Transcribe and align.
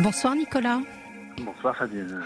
Bonsoir 0.00 0.34
Nicolas. 0.34 0.80
Bonsoir 1.44 1.76
Fabienne. 1.76 2.22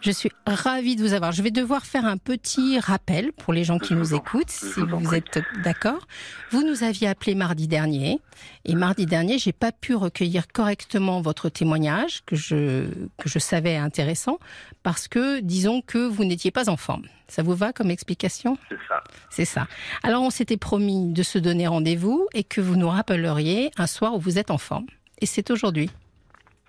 Je 0.00 0.10
suis 0.10 0.30
ravie 0.46 0.96
de 0.96 1.02
vous 1.02 1.14
avoir. 1.14 1.32
Je 1.32 1.42
vais 1.42 1.50
devoir 1.50 1.86
faire 1.86 2.04
un 2.04 2.18
petit 2.18 2.78
rappel 2.78 3.32
pour 3.32 3.54
les 3.54 3.64
gens 3.64 3.78
qui 3.78 3.94
nous 3.94 4.14
écoutent, 4.14 4.50
si 4.50 4.80
vous 4.80 5.14
êtes 5.14 5.38
d'accord. 5.62 6.06
Vous 6.50 6.62
nous 6.62 6.82
aviez 6.82 7.08
appelé 7.08 7.34
mardi 7.34 7.68
dernier, 7.68 8.20
et 8.66 8.74
mardi 8.74 9.06
dernier, 9.06 9.38
j'ai 9.38 9.52
pas 9.52 9.72
pu 9.72 9.94
recueillir 9.94 10.48
correctement 10.48 11.22
votre 11.22 11.48
témoignage 11.48 12.22
que 12.26 12.36
je 12.36 12.86
que 13.16 13.30
je 13.30 13.38
savais 13.38 13.76
intéressant, 13.76 14.38
parce 14.82 15.08
que 15.08 15.40
disons 15.40 15.80
que 15.80 16.06
vous 16.06 16.24
n'étiez 16.26 16.50
pas 16.50 16.68
en 16.68 16.76
forme. 16.76 17.04
Ça 17.28 17.42
vous 17.42 17.54
va 17.54 17.72
comme 17.72 17.90
explication? 17.90 18.58
C'est 18.68 18.78
ça. 18.86 19.02
C'est 19.30 19.46
ça. 19.46 19.66
Alors 20.02 20.22
on 20.22 20.30
s'était 20.30 20.58
promis 20.58 21.12
de 21.12 21.22
se 21.22 21.38
donner 21.38 21.66
rendez-vous 21.66 22.28
et 22.34 22.44
que 22.44 22.60
vous 22.60 22.76
nous 22.76 22.90
rappelleriez 22.90 23.70
un 23.78 23.86
soir 23.86 24.14
où 24.14 24.18
vous 24.18 24.38
êtes 24.38 24.50
en 24.50 24.58
forme. 24.58 24.86
Et 25.20 25.26
c'est 25.26 25.50
aujourd'hui. 25.50 25.88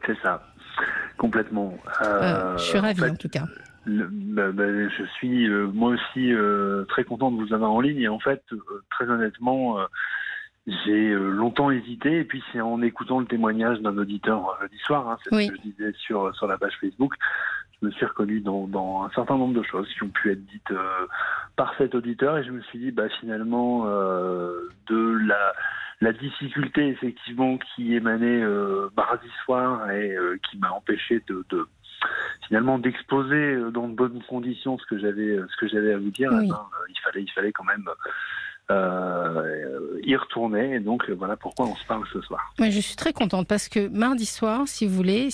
C'est 0.05 0.17
ça. 0.21 0.41
Complètement. 1.17 1.77
Euh, 2.01 2.57
je 2.57 2.63
suis 2.63 2.79
ravie 2.79 3.03
en, 3.03 3.15
tout 3.15 3.29
cas. 3.29 3.45
Bah, 3.87 4.51
bah, 4.51 4.89
je 4.89 5.03
suis 5.15 5.47
euh, 5.47 5.67
moi 5.73 5.91
aussi 5.91 6.33
euh, 6.33 6.83
très 6.85 7.03
content 7.03 7.31
de 7.31 7.37
vous 7.37 7.53
avoir 7.53 7.71
en 7.71 7.79
ligne 7.79 8.01
et 8.01 8.07
en 8.07 8.19
fait, 8.19 8.43
très 8.89 9.09
honnêtement, 9.09 9.77
j'ai 10.67 11.13
longtemps 11.13 11.71
hésité 11.71 12.19
et 12.19 12.23
puis 12.25 12.43
c'est 12.51 12.61
en 12.61 12.81
écoutant 12.81 13.19
le 13.19 13.25
témoignage 13.25 13.79
d'un 13.79 13.97
auditeur 13.97 14.57
jeudi 14.61 14.77
soir, 14.79 15.09
hein, 15.09 15.17
c'est 15.23 15.29
ce 15.29 15.49
que 15.51 15.55
je 15.55 15.61
disais 15.61 15.93
sur, 15.97 16.35
sur 16.35 16.47
la 16.47 16.57
page 16.57 16.73
Facebook, 16.81 17.13
je 17.81 17.87
me 17.87 17.91
suis 17.91 18.05
reconnu 18.05 18.39
dans, 18.39 18.67
dans, 18.67 19.03
un 19.03 19.09
certain 19.11 19.37
nombre 19.37 19.53
de 19.53 19.63
choses 19.63 19.87
qui 19.93 20.03
ont 20.03 20.09
pu 20.09 20.31
être 20.31 20.43
dites 20.45 20.73
par 21.55 21.73
cet 21.77 21.93
auditeur 21.95 22.37
et 22.37 22.43
je 22.43 22.51
me 22.51 22.61
suis 22.61 22.79
dit 22.79 22.91
bah 22.91 23.07
finalement 23.19 23.85
de 23.85 25.27
la 25.27 25.53
la 26.01 26.13
difficulté 26.13 26.87
effectivement 26.87 27.57
qui 27.57 27.95
émanait 27.95 28.41
euh, 28.41 28.89
mardi 28.97 29.27
soir 29.43 29.89
et 29.91 30.11
euh, 30.11 30.37
qui 30.49 30.57
m'a 30.57 30.71
empêché 30.71 31.21
de, 31.27 31.67
finalement 32.47 32.79
d'exposer 32.79 33.35
euh, 33.35 33.71
dans 33.71 33.87
de 33.87 33.95
bonnes 33.95 34.21
conditions 34.27 34.77
ce 34.77 34.85
que 34.85 34.99
j'avais 34.99 35.37
ce 35.37 35.57
que 35.57 35.67
j'avais 35.67 35.93
à 35.93 35.97
vous 35.97 36.11
dire. 36.11 36.31
Eh 36.33 36.47
ben, 36.47 36.67
il 36.89 36.99
fallait 37.03 37.23
il 37.23 37.31
fallait 37.31 37.51
quand 37.51 37.63
même 37.63 37.85
y 40.03 40.15
retourner. 40.15 40.75
Et 40.75 40.79
donc 40.79 41.09
voilà 41.11 41.37
pourquoi 41.37 41.67
on 41.67 41.75
se 41.75 41.85
parle 41.85 42.03
ce 42.11 42.19
soir. 42.21 42.53
je 42.59 42.79
suis 42.79 42.95
très 42.95 43.13
contente 43.13 43.47
parce 43.47 43.69
que 43.69 43.87
mardi 43.87 44.25
soir, 44.25 44.67
si 44.67 44.85
vous 44.85 44.95
voulez, 44.95 45.29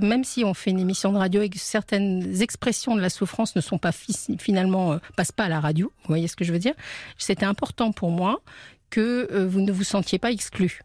même 0.00 0.24
si 0.24 0.42
on 0.44 0.52
fait 0.52 0.70
une 0.70 0.80
émission 0.80 1.12
de 1.12 1.18
radio 1.18 1.42
et 1.42 1.48
que 1.48 1.58
certaines 1.58 2.42
expressions 2.42 2.96
de 2.96 3.00
la 3.00 3.10
souffrance 3.10 3.54
ne 3.54 3.60
sont 3.60 3.78
pas 3.78 3.92
finalement 3.92 4.98
passent 5.16 5.32
pas 5.32 5.44
à 5.44 5.48
la 5.48 5.60
radio, 5.60 5.92
vous 6.02 6.08
voyez 6.08 6.26
ce 6.26 6.34
que 6.34 6.44
je 6.44 6.52
veux 6.52 6.58
dire, 6.58 6.74
c'était 7.18 7.46
important 7.46 7.92
pour 7.92 8.10
moi 8.10 8.40
que 8.92 9.26
euh, 9.32 9.46
vous 9.48 9.60
ne 9.60 9.72
vous 9.72 9.82
sentiez 9.82 10.20
pas 10.20 10.30
exclu. 10.30 10.80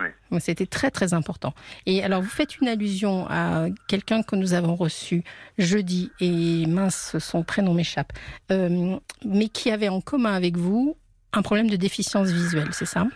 Oui. 0.00 0.40
C'était 0.40 0.66
très 0.66 0.90
très 0.90 1.12
important. 1.12 1.52
Et 1.84 2.02
alors 2.02 2.22
vous 2.22 2.30
faites 2.30 2.58
une 2.58 2.66
allusion 2.66 3.26
à 3.28 3.66
quelqu'un 3.86 4.22
que 4.22 4.34
nous 4.34 4.54
avons 4.54 4.74
reçu 4.74 5.22
jeudi, 5.58 6.10
et 6.18 6.64
mince, 6.66 7.18
son 7.18 7.44
prénom 7.44 7.74
m'échappe, 7.74 8.12
euh, 8.50 8.96
mais 9.24 9.48
qui 9.48 9.70
avait 9.70 9.90
en 9.90 10.00
commun 10.00 10.32
avec 10.32 10.56
vous 10.56 10.96
un 11.34 11.42
problème 11.42 11.68
de 11.68 11.76
déficience 11.76 12.30
visuelle, 12.30 12.68
c'est 12.72 12.86
ça? 12.86 13.06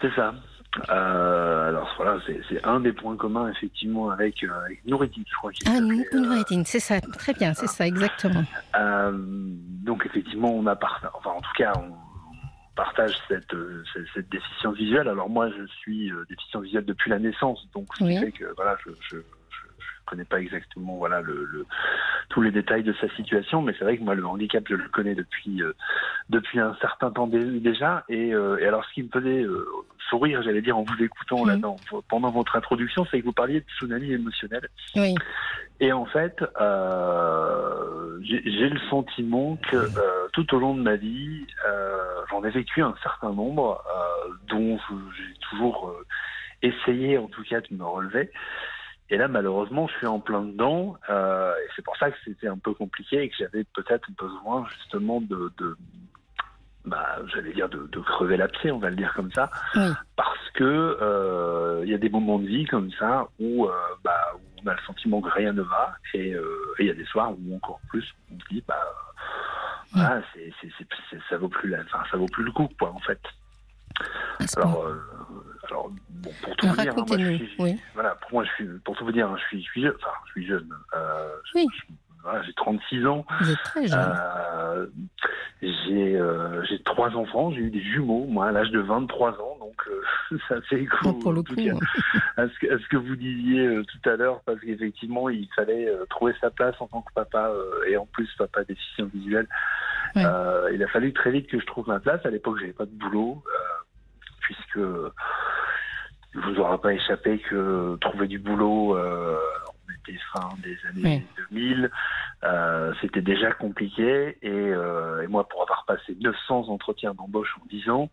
C'est 0.00 0.14
ça. 0.14 0.32
Euh, 0.88 1.68
alors 1.68 1.92
voilà, 1.96 2.18
c'est 2.48 2.64
un 2.64 2.80
des 2.80 2.92
points 2.92 3.16
communs 3.16 3.50
effectivement 3.50 4.10
avec, 4.10 4.42
avec 4.44 4.80
je 4.86 5.36
crois. 5.36 5.50
Ah, 5.66 5.80
Noureddin, 5.80 6.62
c'est 6.64 6.80
ça, 6.80 7.00
très 7.00 7.34
bien, 7.34 7.52
c'est 7.52 7.66
ça, 7.66 7.84
exactement. 7.84 8.44
donc 8.72 10.06
effectivement, 10.06 10.54
on 10.54 10.66
a 10.66 10.76
part... 10.76 11.00
enfin 11.18 11.30
en 11.30 11.40
tout 11.40 11.56
cas, 11.58 11.72
on, 11.76 12.11
partage 12.74 13.14
cette, 13.28 13.52
euh, 13.54 13.84
cette, 14.14 14.28
déficience 14.30 14.76
visuelle. 14.76 15.08
Alors 15.08 15.28
moi, 15.28 15.50
je 15.50 15.66
suis 15.66 16.10
euh, 16.10 16.24
déficient 16.28 16.60
visuel 16.60 16.84
depuis 16.84 17.10
la 17.10 17.18
naissance, 17.18 17.66
donc 17.74 17.88
ce 17.96 18.04
qui 18.04 18.18
fait 18.18 18.32
que 18.32 18.54
voilà, 18.56 18.76
je, 18.84 18.90
je, 19.10 19.18
connais 20.04 20.24
pas 20.24 20.40
exactement 20.40 20.96
voilà 20.96 21.20
le, 21.20 21.44
le, 21.44 21.64
tous 22.28 22.42
les 22.42 22.50
détails 22.50 22.82
de 22.82 22.92
sa 22.94 23.08
situation, 23.10 23.62
mais 23.62 23.72
c'est 23.78 23.84
vrai 23.84 23.96
que 23.96 24.02
moi 24.02 24.16
le 24.16 24.26
handicap 24.26 24.64
je 24.68 24.74
le 24.74 24.88
connais 24.88 25.14
depuis 25.14 25.62
euh, 25.62 25.72
depuis 26.28 26.58
un 26.58 26.74
certain 26.80 27.10
temps 27.10 27.28
déjà. 27.28 28.04
Et, 28.08 28.28
et, 28.30 28.66
alors 28.66 28.84
ce 28.84 28.92
qui 28.94 29.04
me 29.04 29.08
faisait 29.08 29.46
sourire, 30.12 30.42
j'allais 30.42 30.60
dire 30.60 30.76
en 30.76 30.82
vous 30.82 31.02
écoutant 31.02 31.46
là 31.46 31.56
pendant 32.08 32.30
votre 32.30 32.54
introduction, 32.56 33.06
c'est 33.10 33.20
que 33.20 33.24
vous 33.24 33.32
parliez 33.32 33.60
de 33.60 33.66
tsunami 33.76 34.12
émotionnel. 34.12 34.68
Oui. 34.96 35.14
Et 35.80 35.90
en 35.92 36.04
fait, 36.04 36.44
euh, 36.60 38.18
j'ai 38.22 38.68
le 38.68 38.78
sentiment 38.90 39.56
que 39.70 39.76
euh, 39.76 40.28
tout 40.34 40.54
au 40.54 40.58
long 40.58 40.74
de 40.74 40.82
ma 40.82 40.96
vie, 40.96 41.46
euh, 41.66 41.96
j'en 42.30 42.44
ai 42.44 42.50
vécu 42.50 42.82
un 42.82 42.94
certain 43.02 43.32
nombre 43.32 43.82
dont 44.48 44.78
j'ai 45.16 45.34
toujours 45.50 45.94
essayé 46.60 47.16
en 47.16 47.26
tout 47.26 47.42
cas 47.42 47.60
de 47.60 47.74
me 47.74 47.84
relever. 47.84 48.30
Et 49.12 49.16
là, 49.16 49.28
malheureusement, 49.28 49.88
je 49.88 49.94
suis 49.98 50.06
en 50.06 50.20
plein 50.20 50.42
dedans. 50.42 50.96
Euh, 51.10 51.52
et 51.54 51.68
c'est 51.76 51.84
pour 51.84 51.96
ça 51.98 52.10
que 52.10 52.16
c'était 52.24 52.48
un 52.48 52.56
peu 52.56 52.72
compliqué 52.72 53.22
et 53.22 53.28
que 53.28 53.36
j'avais 53.38 53.64
peut-être 53.64 54.08
besoin 54.18 54.66
justement 54.78 55.20
de, 55.20 55.52
de 55.58 55.76
bah, 56.84 57.18
j'allais 57.32 57.52
dire 57.52 57.68
de, 57.68 57.88
de 57.90 58.00
crever 58.00 58.36
l'abcès, 58.36 58.70
on 58.70 58.78
va 58.78 58.90
le 58.90 58.96
dire 58.96 59.12
comme 59.14 59.32
ça, 59.32 59.50
parce 60.16 60.50
que 60.54 61.80
il 61.84 61.90
y 61.90 61.94
a 61.94 61.98
des 61.98 62.10
moments 62.10 62.38
de 62.38 62.46
vie 62.46 62.66
comme 62.66 62.90
ça 62.98 63.26
où, 63.38 63.68
bah, 64.04 64.34
on 64.64 64.68
a 64.68 64.74
le 64.74 64.80
sentiment 64.86 65.20
que 65.20 65.30
rien 65.30 65.52
ne 65.52 65.62
va, 65.62 65.94
et 66.14 66.34
il 66.78 66.86
y 66.86 66.90
a 66.90 66.94
des 66.94 67.06
soirs 67.06 67.32
où 67.32 67.56
encore 67.56 67.80
plus 67.88 68.04
on 68.30 68.38
se 68.38 68.54
dit 68.54 68.62
bah 68.66 68.78
ah, 69.94 70.20
c'est, 70.34 70.52
ça 71.28 71.36
vaut 71.36 71.48
plus 71.48 71.68
la, 71.68 71.80
enfin, 71.80 72.02
ça 72.10 72.16
vaut 72.16 72.26
plus 72.26 72.44
le 72.44 72.52
coup, 72.52 72.68
quoi, 72.78 72.90
en 72.90 72.98
fait. 73.00 73.20
Alors, 74.56 74.84
euh, 74.84 75.02
alors 75.68 75.90
bon, 76.08 76.30
pour 76.42 76.56
tout 76.56 76.66
vous 76.66 76.76
dire, 76.76 76.94
hein, 76.96 77.04
moi, 77.06 77.18
je 77.18 77.36
suis, 77.36 77.54
oui. 77.58 77.78
voilà, 77.94 78.14
pour 78.16 78.32
moi, 78.32 78.44
je 78.44 78.50
suis, 78.52 78.78
pour 78.84 78.96
tout 78.96 79.04
vous 79.04 79.12
dire, 79.12 79.28
hein, 79.28 79.36
je 79.38 79.44
suis, 79.48 79.62
je 79.62 79.70
suis 79.70 79.82
jeune, 79.82 79.94
enfin, 79.96 80.16
je 80.26 80.30
suis 80.32 80.46
jeune. 80.46 80.68
Euh, 80.94 81.36
oui. 81.54 81.66
je, 81.74 81.94
voilà, 82.22 82.42
j'ai 82.42 82.52
36 82.52 83.06
ans. 83.06 83.24
Vous 83.40 83.50
êtes 83.50 83.62
très 83.62 83.86
jeune. 83.86 83.98
Euh, 83.98 84.86
j'ai, 85.60 86.16
euh, 86.16 86.62
j'ai 86.64 86.80
trois 86.82 87.10
enfants, 87.10 87.52
j'ai 87.52 87.60
eu 87.60 87.70
des 87.70 87.82
jumeaux, 87.82 88.26
moi, 88.26 88.48
à 88.48 88.52
l'âge 88.52 88.70
de 88.70 88.80
23 88.80 89.30
ans, 89.40 89.58
donc 89.60 89.76
euh, 89.88 90.38
ça 90.48 90.60
fait 90.62 90.80
écho 90.80 90.96
oh, 91.04 91.12
pour 91.14 91.32
le 91.32 91.42
coup. 91.42 91.54
à, 92.36 92.48
ce 92.48 92.58
que, 92.58 92.74
à, 92.74 92.78
ce 92.78 92.88
que, 92.88 92.96
vous 92.96 93.16
disiez 93.16 93.66
euh, 93.66 93.84
tout 93.84 94.08
à 94.08 94.16
l'heure, 94.16 94.40
parce 94.44 94.60
qu'effectivement, 94.60 95.28
il 95.28 95.48
fallait 95.54 95.88
trouver 96.10 96.34
sa 96.40 96.50
place 96.50 96.74
en 96.80 96.86
tant 96.86 97.02
que 97.02 97.12
papa, 97.14 97.52
et 97.88 97.96
en 97.96 98.06
plus, 98.06 98.28
papa 98.38 98.64
déficient 98.64 99.06
visuel. 99.12 99.46
Ouais. 100.14 100.22
il 100.74 100.82
a 100.82 100.88
fallu 100.88 101.12
très 101.12 101.30
vite 101.30 101.48
que 101.48 101.58
je 101.58 101.66
trouve 101.66 101.88
ma 101.88 102.00
place. 102.00 102.24
À 102.24 102.30
l'époque, 102.30 102.58
j'avais 102.60 102.72
pas 102.72 102.86
de 102.86 102.90
boulot, 102.90 103.42
puisque 104.40 104.80
il 106.34 106.40
vous 106.40 106.60
aura 106.60 106.80
pas 106.80 106.92
échappé 106.92 107.38
que 107.38 107.96
trouver 108.00 108.26
du 108.26 108.38
boulot 108.38 108.96
des 110.06 110.18
fin 110.32 110.50
des 110.62 110.76
années 110.88 111.26
2000, 111.50 111.90
euh, 112.44 112.92
c'était 113.00 113.20
déjà 113.20 113.52
compliqué. 113.52 114.38
Et, 114.42 114.50
euh, 114.50 115.22
et, 115.22 115.26
moi, 115.26 115.48
pour 115.48 115.62
avoir 115.62 115.84
passé 115.84 116.16
900 116.20 116.68
entretiens 116.68 117.14
d'embauche 117.14 117.54
en 117.60 117.66
10 117.66 117.90
ans, 117.90 118.10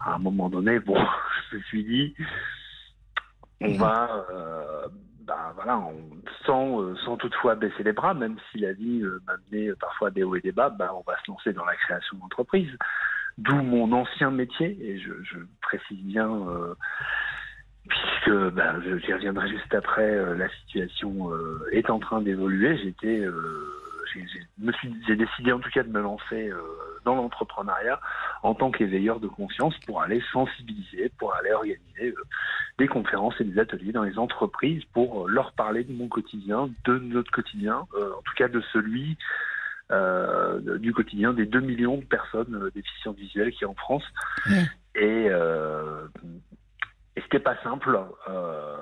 à 0.00 0.14
un 0.14 0.18
moment 0.18 0.48
donné, 0.48 0.78
bon, 0.78 0.96
je 1.50 1.56
me 1.56 1.62
suis 1.62 1.84
dit, 1.84 2.14
on 3.60 3.76
va, 3.76 4.26
euh, 4.30 4.86
bah, 5.20 5.52
voilà, 5.54 5.78
on, 5.78 5.94
sans, 6.46 6.96
sans 7.04 7.16
toutefois 7.16 7.54
baisser 7.54 7.82
les 7.82 7.92
bras, 7.92 8.14
même 8.14 8.36
si 8.50 8.58
la 8.58 8.72
vie 8.72 9.02
m'a 9.26 9.34
mené 9.50 9.72
parfois 9.80 10.10
des 10.10 10.22
hauts 10.22 10.36
et 10.36 10.40
des 10.40 10.52
bas, 10.52 10.70
bah, 10.70 10.92
on 10.94 11.02
va 11.10 11.16
se 11.24 11.30
lancer 11.30 11.52
dans 11.52 11.64
la 11.64 11.76
création 11.76 12.16
d'entreprise. 12.18 12.70
D'où 13.38 13.56
mon 13.56 13.92
ancien 13.92 14.30
métier, 14.30 14.76
et 14.82 14.98
je, 14.98 15.12
je 15.22 15.38
précise 15.62 16.02
bien 16.02 16.28
puisque 18.20 18.54
ben, 18.54 18.80
j'y 19.04 19.12
reviendrai 19.12 19.48
juste 19.48 19.74
après, 19.74 20.10
euh, 20.10 20.34
la 20.36 20.48
situation 20.48 21.32
euh, 21.32 21.68
est 21.72 21.90
en 21.90 21.98
train 21.98 22.20
d'évoluer. 22.20 22.76
J'étais, 22.78 23.20
euh, 23.20 23.32
j'ai 25.06 25.16
décidé 25.16 25.52
en 25.52 25.60
tout 25.60 25.70
cas 25.70 25.82
de 25.82 25.90
me 25.90 26.00
lancer 26.00 26.48
euh, 26.48 26.60
dans 27.04 27.14
l'entrepreneuriat 27.14 28.00
en 28.42 28.54
tant 28.54 28.70
qu'éveilleur 28.70 29.20
de 29.20 29.28
conscience 29.28 29.74
pour 29.86 30.02
aller 30.02 30.22
sensibiliser, 30.32 31.10
pour 31.18 31.34
aller 31.34 31.52
organiser 31.52 31.80
euh, 32.00 32.24
des 32.78 32.88
conférences 32.88 33.34
et 33.40 33.44
des 33.44 33.58
ateliers 33.58 33.92
dans 33.92 34.02
les 34.02 34.18
entreprises 34.18 34.82
pour 34.92 35.28
leur 35.28 35.52
parler 35.52 35.84
de 35.84 35.92
mon 35.92 36.08
quotidien, 36.08 36.70
de 36.84 36.98
notre 36.98 37.30
quotidien, 37.30 37.86
en 37.94 38.22
tout 38.22 38.34
cas 38.36 38.48
de 38.48 38.60
celui 38.72 39.16
euh, 39.92 40.78
du 40.78 40.94
quotidien 40.94 41.32
des 41.32 41.46
2 41.46 41.60
millions 41.60 41.96
de 41.96 42.04
personnes 42.04 42.70
déficientes 42.74 43.18
visuelles 43.18 43.50
qui 43.50 43.64
en 43.64 43.74
France. 43.74 44.04
Mmh. 44.46 44.52
Et, 44.94 45.26
euh, 45.28 46.06
et 47.20 47.22
c'était 47.24 47.38
pas 47.38 47.56
simple 47.62 48.00
euh, 48.30 48.76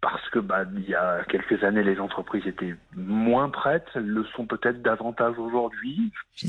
parce 0.00 0.28
que 0.30 0.40
bah, 0.40 0.64
il 0.74 0.88
y 0.88 0.94
a 0.96 1.22
quelques 1.28 1.62
années 1.62 1.84
les 1.84 2.00
entreprises 2.00 2.44
étaient 2.44 2.74
moins 2.96 3.48
prêtes, 3.48 3.86
elles 3.94 4.08
le 4.08 4.24
sont 4.36 4.44
peut-être 4.44 4.82
davantage 4.82 5.38
aujourd'hui. 5.38 6.10
Je 6.34 6.48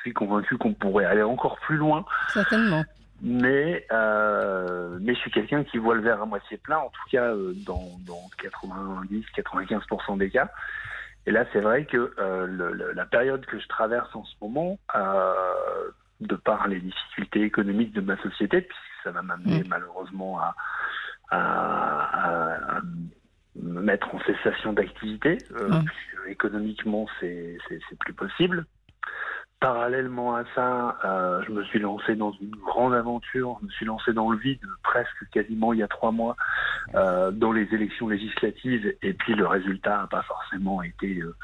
suis 0.00 0.14
convaincu 0.14 0.56
qu'on 0.56 0.72
pourrait 0.72 1.04
aller 1.04 1.22
encore 1.22 1.58
plus 1.60 1.76
loin. 1.76 2.06
Certainement. 2.28 2.82
Mais 3.20 3.86
euh, 3.92 4.96
mais 5.02 5.14
je 5.14 5.20
suis 5.20 5.30
quelqu'un 5.30 5.64
qui 5.64 5.76
voit 5.76 5.94
le 5.94 6.00
verre 6.00 6.22
à 6.22 6.24
moitié 6.24 6.56
plein, 6.56 6.78
en 6.78 6.88
tout 6.88 7.10
cas 7.12 7.24
euh, 7.24 7.52
dans, 7.66 7.98
dans 8.06 8.30
90-95% 8.42 10.16
des 10.16 10.30
cas. 10.30 10.48
Et 11.26 11.30
là, 11.30 11.44
c'est 11.52 11.60
vrai 11.60 11.84
que 11.84 12.14
le, 12.18 12.92
la 12.94 13.04
période 13.04 13.44
que 13.44 13.58
je 13.60 13.68
traverse 13.68 14.08
en 14.16 14.24
ce 14.24 14.34
moment, 14.40 14.78
de 16.22 16.34
par 16.34 16.66
les 16.68 16.80
difficultés 16.80 17.42
économiques 17.42 17.92
de 17.92 18.00
ma 18.00 18.16
société, 18.22 18.62
puisque 18.62 18.89
ça 19.04 19.10
va 19.10 19.22
m'amener 19.22 19.62
mmh. 19.62 19.68
malheureusement 19.68 20.40
à, 20.40 20.54
à, 21.30 22.76
à, 22.76 22.80
me 23.56 23.80
mettre 23.80 24.14
en 24.14 24.20
cessation 24.20 24.72
d'activité, 24.72 25.38
ah. 25.58 25.82
économiquement 26.28 27.06
c'est 27.20 27.58
plus 27.98 28.14
possible. 28.14 28.66
Parallèlement 29.60 30.36
à 30.36 30.44
ça, 30.54 30.96
euh, 31.04 31.42
je 31.46 31.52
me 31.52 31.62
suis 31.64 31.80
lancé 31.80 32.16
dans 32.16 32.32
une 32.32 32.56
grande 32.56 32.94
aventure. 32.94 33.58
Je 33.60 33.66
me 33.66 33.70
suis 33.70 33.84
lancé 33.84 34.14
dans 34.14 34.30
le 34.30 34.38
vide 34.38 34.64
presque 34.82 35.28
quasiment 35.32 35.74
il 35.74 35.80
y 35.80 35.82
a 35.82 35.88
trois 35.88 36.12
mois 36.12 36.34
euh, 36.94 37.30
dans 37.30 37.52
les 37.52 37.68
élections 37.74 38.08
législatives. 38.08 38.94
Et 39.02 39.12
puis 39.12 39.34
le 39.34 39.46
résultat 39.46 39.98
n'a 39.98 40.06
pas 40.06 40.22
forcément 40.22 40.80
été 40.82 41.18
euh, 41.18 41.36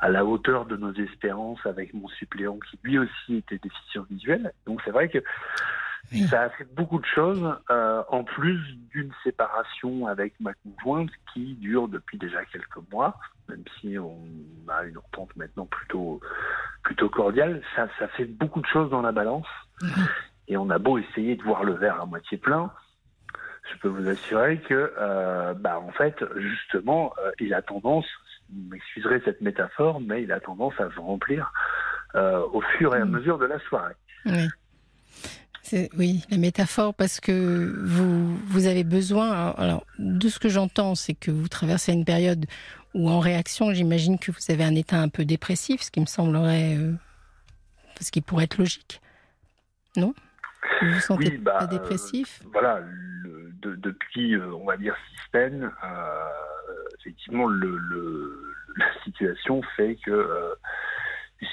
à 0.00 0.10
la 0.10 0.26
hauteur 0.26 0.66
de 0.66 0.76
nos 0.76 0.92
espérances 0.92 1.64
avec 1.64 1.94
mon 1.94 2.08
suppléant 2.08 2.58
qui 2.58 2.78
lui 2.82 2.98
aussi 2.98 3.36
était 3.36 3.56
déficient 3.56 4.04
visuel. 4.10 4.52
Donc 4.66 4.82
c'est 4.84 4.90
vrai 4.90 5.08
que 5.08 5.24
ça 6.28 6.42
a 6.42 6.50
fait 6.50 6.66
beaucoup 6.74 6.98
de 6.98 7.06
choses, 7.06 7.56
euh, 7.70 8.02
en 8.08 8.22
plus 8.24 8.58
d'une 8.90 9.12
séparation 9.24 10.06
avec 10.06 10.34
ma 10.40 10.52
conjointe 10.54 11.10
qui 11.32 11.54
dure 11.54 11.88
depuis 11.88 12.18
déjà 12.18 12.44
quelques 12.44 12.90
mois, 12.90 13.18
même 13.48 13.64
si 13.80 13.98
on 13.98 14.18
a 14.68 14.84
une 14.84 14.98
entente 14.98 15.34
maintenant 15.36 15.66
plutôt, 15.66 16.20
plutôt 16.82 17.08
cordiale. 17.08 17.62
Ça, 17.74 17.88
ça 17.98 18.08
fait 18.08 18.26
beaucoup 18.26 18.60
de 18.60 18.66
choses 18.66 18.90
dans 18.90 19.02
la 19.02 19.12
balance. 19.12 19.46
Mhm. 19.80 20.06
Et 20.48 20.56
on 20.56 20.68
a 20.70 20.78
beau 20.78 20.98
essayer 20.98 21.36
de 21.36 21.42
voir 21.42 21.64
le 21.64 21.74
verre 21.74 22.00
à 22.00 22.06
moitié 22.06 22.36
plein, 22.36 22.70
je 23.70 23.78
peux 23.78 23.88
vous 23.88 24.08
assurer 24.08 24.58
que, 24.58 24.92
euh, 24.98 25.54
bah, 25.54 25.78
en 25.78 25.92
fait, 25.92 26.24
justement, 26.36 27.14
euh, 27.18 27.30
il 27.38 27.54
a 27.54 27.62
tendance, 27.62 28.06
vous 28.50 28.68
m'excuserez 28.70 29.22
cette 29.24 29.40
métaphore, 29.40 30.00
mais 30.00 30.22
il 30.22 30.32
a 30.32 30.40
tendance 30.40 30.74
à 30.80 30.90
se 30.90 30.98
remplir 30.98 31.52
euh, 32.14 32.44
au 32.52 32.60
fur 32.60 32.94
et 32.94 33.00
à 33.00 33.04
mhm. 33.04 33.12
mesure 33.12 33.38
de 33.38 33.46
la 33.46 33.58
soirée. 33.60 33.94
Oui. 34.26 34.48
Oui, 35.96 36.24
la 36.30 36.36
métaphore, 36.36 36.94
parce 36.94 37.20
que 37.20 37.74
vous, 37.84 38.36
vous 38.36 38.66
avez 38.66 38.84
besoin. 38.84 39.50
Alors, 39.56 39.86
de 39.98 40.28
ce 40.28 40.38
que 40.38 40.48
j'entends, 40.48 40.94
c'est 40.94 41.14
que 41.14 41.30
vous 41.30 41.48
traversez 41.48 41.92
une 41.92 42.04
période 42.04 42.46
où, 42.94 43.08
en 43.08 43.20
réaction, 43.20 43.72
j'imagine 43.72 44.18
que 44.18 44.30
vous 44.30 44.50
avez 44.50 44.64
un 44.64 44.74
état 44.74 44.98
un 44.98 45.08
peu 45.08 45.24
dépressif, 45.24 45.82
ce 45.82 45.90
qui 45.90 46.00
me 46.00 46.06
semblerait. 46.06 46.76
Euh, 46.76 46.92
ce 48.00 48.10
qui 48.10 48.20
pourrait 48.20 48.44
être 48.44 48.58
logique. 48.58 49.00
Non? 49.96 50.14
Vous 50.80 50.90
vous 50.90 51.00
sentez 51.00 51.30
pas 51.38 51.60
bah, 51.60 51.66
dépressif? 51.66 52.40
euh, 52.42 52.48
Voilà, 52.52 52.80
depuis, 53.62 54.34
euh, 54.34 54.52
on 54.54 54.64
va 54.64 54.76
dire, 54.76 54.96
système, 55.16 55.70
effectivement, 57.00 57.46
le, 57.46 58.54
la 58.76 58.86
situation 59.04 59.62
fait 59.76 59.96
que 60.04 60.10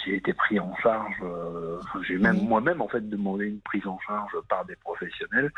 j'ai 0.10 0.18
été 0.18 0.34
pris 0.34 0.60
en 0.60 0.76
charge. 0.78 1.16
Euh, 1.22 1.80
j'ai 2.08 2.18
même 2.18 2.42
moi-même 2.42 2.82
en 2.82 2.88
fait 2.88 3.08
demandé 3.08 3.46
une 3.46 3.62
prise 3.62 3.86
en 3.88 4.00
charge 4.00 4.32
par 4.50 4.66
des 4.66 4.76
professionnels 4.76 5.52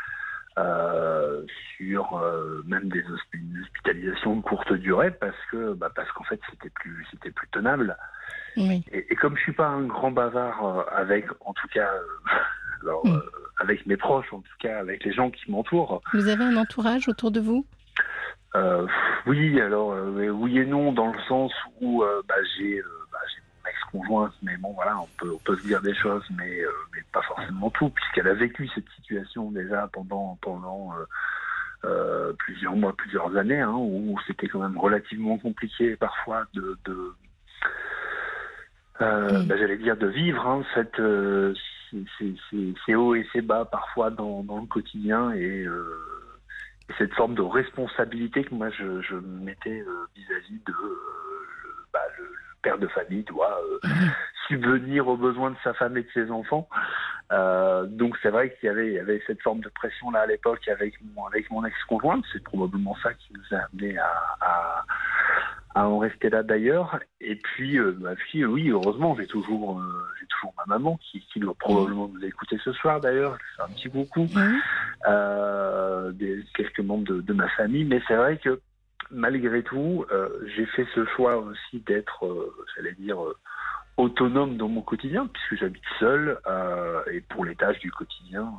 euh, 0.58 1.42
sur 1.76 2.18
euh, 2.18 2.62
même 2.66 2.88
des 2.88 3.04
hospitalisations 3.10 4.36
de 4.36 4.42
courte 4.42 4.72
durée 4.74 5.10
parce 5.10 5.36
que 5.50 5.72
bah, 5.72 5.90
parce 5.94 6.10
qu'en 6.12 6.24
fait 6.24 6.40
c'était 6.50 6.70
plus 6.70 7.06
c'était 7.10 7.30
plus 7.30 7.48
tenable. 7.48 7.96
Et, 8.56 8.82
et, 8.92 9.14
comme 9.16 9.34
je 9.38 9.42
suis 9.42 9.52
pas 9.52 9.68
un 9.68 9.84
grand 9.84 10.10
bavard 10.10 10.86
avec 10.94 11.26
en 11.40 11.54
tout 11.54 11.68
cas 11.68 11.88
alors, 12.82 13.06
mm. 13.06 13.22
avec 13.58 13.86
mes 13.86 13.96
proches 13.96 14.30
en 14.32 14.40
tout 14.40 14.56
cas 14.60 14.78
avec 14.78 15.04
les 15.04 15.12
gens 15.12 15.30
qui 15.30 15.50
m'entourent. 15.50 16.02
Vous 16.12 16.28
avez 16.28 16.44
un 16.44 16.56
entourage 16.56 17.08
autour 17.08 17.30
de 17.30 17.40
vous? 17.40 17.66
Oui 19.26 19.58
alors 19.58 19.96
oui 20.14 20.58
et 20.58 20.66
non 20.66 20.92
dans 20.92 21.10
le 21.10 21.18
sens 21.26 21.50
où 21.80 22.04
bah, 22.28 22.34
j'ai 22.58 22.82
conjointe, 23.92 24.32
mais 24.42 24.56
bon 24.56 24.72
voilà, 24.72 24.98
on 24.98 25.08
peut, 25.18 25.32
on 25.32 25.38
peut 25.38 25.56
se 25.56 25.66
dire 25.66 25.82
des 25.82 25.94
choses, 25.94 26.24
mais, 26.36 26.60
euh, 26.60 26.70
mais 26.94 27.02
pas 27.12 27.22
forcément 27.22 27.70
tout, 27.70 27.90
puisqu'elle 27.90 28.28
a 28.28 28.34
vécu 28.34 28.68
cette 28.74 28.88
situation 28.96 29.50
déjà 29.50 29.88
pendant, 29.92 30.38
pendant 30.40 30.92
euh, 30.94 31.04
euh, 31.84 32.32
plusieurs 32.38 32.74
mois, 32.74 32.94
plusieurs 32.96 33.36
années, 33.36 33.60
hein, 33.60 33.74
où 33.74 34.18
c'était 34.26 34.48
quand 34.48 34.60
même 34.60 34.78
relativement 34.78 35.38
compliqué 35.38 35.96
parfois 35.96 36.44
de, 36.54 36.76
de 36.84 37.12
bah, 39.00 39.56
j'allais 39.58 39.78
dire 39.78 39.96
de 39.96 40.06
vivre 40.06 40.46
hein, 40.46 40.62
cette 40.74 41.02
ces 42.86 42.94
hauts 42.94 43.16
et 43.16 43.26
ces 43.32 43.40
bas 43.40 43.64
parfois 43.64 44.10
dans, 44.10 44.44
dans 44.44 44.60
le 44.60 44.66
quotidien 44.66 45.32
et, 45.32 45.66
cette 46.98 47.14
forme 47.14 47.34
de 47.34 47.42
responsabilité 47.42 48.44
que 48.44 48.54
moi 48.54 48.68
je, 48.70 49.00
je 49.00 49.16
mettais 49.16 49.82
vis-à-vis 50.14 50.60
de 50.66 50.74
bah, 51.92 52.00
le, 52.18 52.26
père 52.62 52.78
de 52.78 52.86
famille 52.88 53.24
doit 53.24 53.60
euh, 53.60 53.88
subvenir 54.48 55.08
aux 55.08 55.16
besoins 55.16 55.50
de 55.50 55.56
sa 55.62 55.74
femme 55.74 55.96
et 55.96 56.02
de 56.02 56.10
ses 56.14 56.30
enfants. 56.30 56.68
Euh, 57.32 57.86
donc 57.86 58.16
c'est 58.22 58.30
vrai 58.30 58.54
qu'il 58.54 58.66
y 58.66 58.70
avait, 58.70 58.92
y 58.92 58.98
avait 58.98 59.22
cette 59.26 59.40
forme 59.42 59.60
de 59.60 59.68
pression 59.68 60.10
là 60.10 60.20
à 60.20 60.26
l'époque 60.26 60.66
avec 60.68 60.94
mon, 61.14 61.26
avec 61.26 61.50
mon 61.50 61.64
ex-conjointe. 61.64 62.24
C'est 62.32 62.42
probablement 62.42 62.96
ça 63.02 63.12
qui 63.14 63.32
nous 63.32 63.56
a 63.56 63.62
amené 63.72 63.98
à, 63.98 64.84
à, 65.74 65.86
en 65.86 65.98
rester 65.98 66.30
là 66.30 66.42
d'ailleurs. 66.42 66.98
Et 67.20 67.36
puis 67.36 67.78
euh, 67.78 67.96
ma 68.00 68.16
fille, 68.16 68.44
oui, 68.44 68.68
heureusement, 68.70 69.16
j'ai 69.18 69.26
toujours, 69.26 69.82
j'ai 70.20 70.26
toujours 70.26 70.54
ma 70.58 70.74
maman 70.74 70.98
qui, 70.98 71.20
qui 71.32 71.40
doit 71.40 71.54
probablement 71.58 72.08
nous 72.08 72.24
écouter 72.24 72.58
ce 72.62 72.72
soir 72.72 73.00
d'ailleurs. 73.00 73.38
C'est 73.56 73.62
un 73.62 73.68
petit 73.68 73.90
coucou. 73.90 74.26
des, 76.12 76.44
quelques 76.54 76.80
membres 76.80 77.04
de, 77.04 77.20
de 77.22 77.32
ma 77.32 77.48
famille, 77.50 77.84
mais 77.84 78.02
c'est 78.06 78.16
vrai 78.16 78.36
que 78.36 78.60
malgré 79.12 79.62
tout, 79.62 80.04
euh, 80.10 80.28
j'ai 80.56 80.66
fait 80.66 80.86
ce 80.94 81.04
choix 81.04 81.36
aussi 81.36 81.80
d'être, 81.80 82.26
euh, 82.26 82.52
j'allais 82.74 82.94
dire, 82.94 83.22
euh, 83.22 83.36
autonome 83.96 84.56
dans 84.56 84.68
mon 84.68 84.80
quotidien, 84.80 85.26
puisque 85.26 85.60
j'habite 85.62 85.84
seul, 86.00 86.38
et 87.12 87.20
pour 87.20 87.44
les 87.44 87.54
tâches 87.54 87.78
du 87.80 87.90
quotidien, 87.92 88.50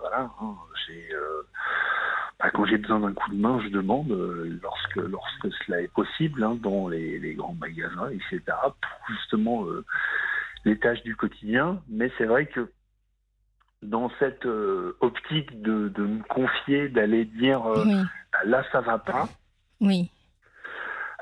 voilà, 0.00 0.28
hein, 0.40 0.56
j'ai, 0.84 1.08
bah, 2.40 2.50
quand 2.52 2.64
j'ai 2.66 2.76
besoin 2.76 2.98
d'un 2.98 3.12
coup 3.12 3.30
de 3.30 3.36
main, 3.36 3.60
je 3.62 3.68
demande, 3.68 4.10
lorsque, 4.60 4.96
lorsque 4.96 5.52
cela 5.64 5.80
est 5.80 5.92
possible, 5.92 6.42
hein, 6.42 6.58
dans 6.60 6.88
les, 6.88 7.20
les, 7.20 7.34
grands 7.34 7.54
magasins, 7.54 8.10
etc., 8.10 8.40
pour 8.64 9.14
justement 9.14 9.64
les 10.64 10.76
tâches 10.76 11.04
du 11.04 11.14
quotidien. 11.14 11.80
Mais 11.88 12.10
c'est 12.18 12.26
vrai 12.26 12.46
que 12.46 12.68
dans 13.82 14.10
cette 14.18 14.46
optique 14.98 15.62
de, 15.62 15.88
de, 15.88 16.02
me 16.02 16.22
confier, 16.24 16.88
d'aller 16.88 17.26
dire 17.26 17.62
bah, 18.32 18.40
là 18.44 18.64
ça 18.72 18.80
va 18.80 18.98
pas, 18.98 19.28
oui. 19.80 20.10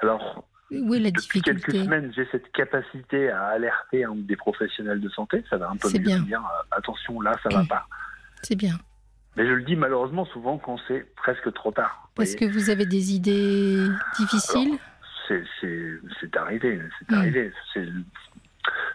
Alors, 0.02 0.44
oui, 0.70 1.00
la 1.00 1.10
depuis 1.10 1.40
quelques 1.40 1.72
semaines, 1.72 2.12
j'ai 2.14 2.26
cette 2.30 2.50
capacité 2.52 3.30
à 3.30 3.46
alerter 3.46 4.04
un 4.04 4.14
des 4.14 4.36
professionnels 4.36 5.00
de 5.00 5.08
santé. 5.08 5.42
Ça 5.48 5.56
va 5.56 5.70
un 5.70 5.76
peu 5.76 5.88
mieux 5.90 5.98
bien. 5.98 6.20
dire 6.20 6.40
euh, 6.40 6.76
attention, 6.76 7.20
là, 7.20 7.34
ça 7.42 7.48
va 7.48 7.64
pas. 7.64 7.86
C'est 8.42 8.56
bien. 8.56 8.78
Mais 9.36 9.46
je 9.46 9.52
le 9.52 9.62
dis 9.62 9.76
malheureusement 9.76 10.26
souvent 10.26 10.58
quand 10.58 10.78
c'est 10.88 11.06
presque 11.16 11.52
trop 11.54 11.70
tard. 11.70 12.10
Parce 12.16 12.34
que 12.34 12.44
vous 12.44 12.70
avez 12.70 12.86
des 12.86 13.14
idées 13.14 13.86
difficiles 14.18 14.78
C'est 15.28 16.36
arrivé. 16.36 16.80
C'est 16.98 17.10
hmm. 17.10 17.18
arrivé. 17.18 17.52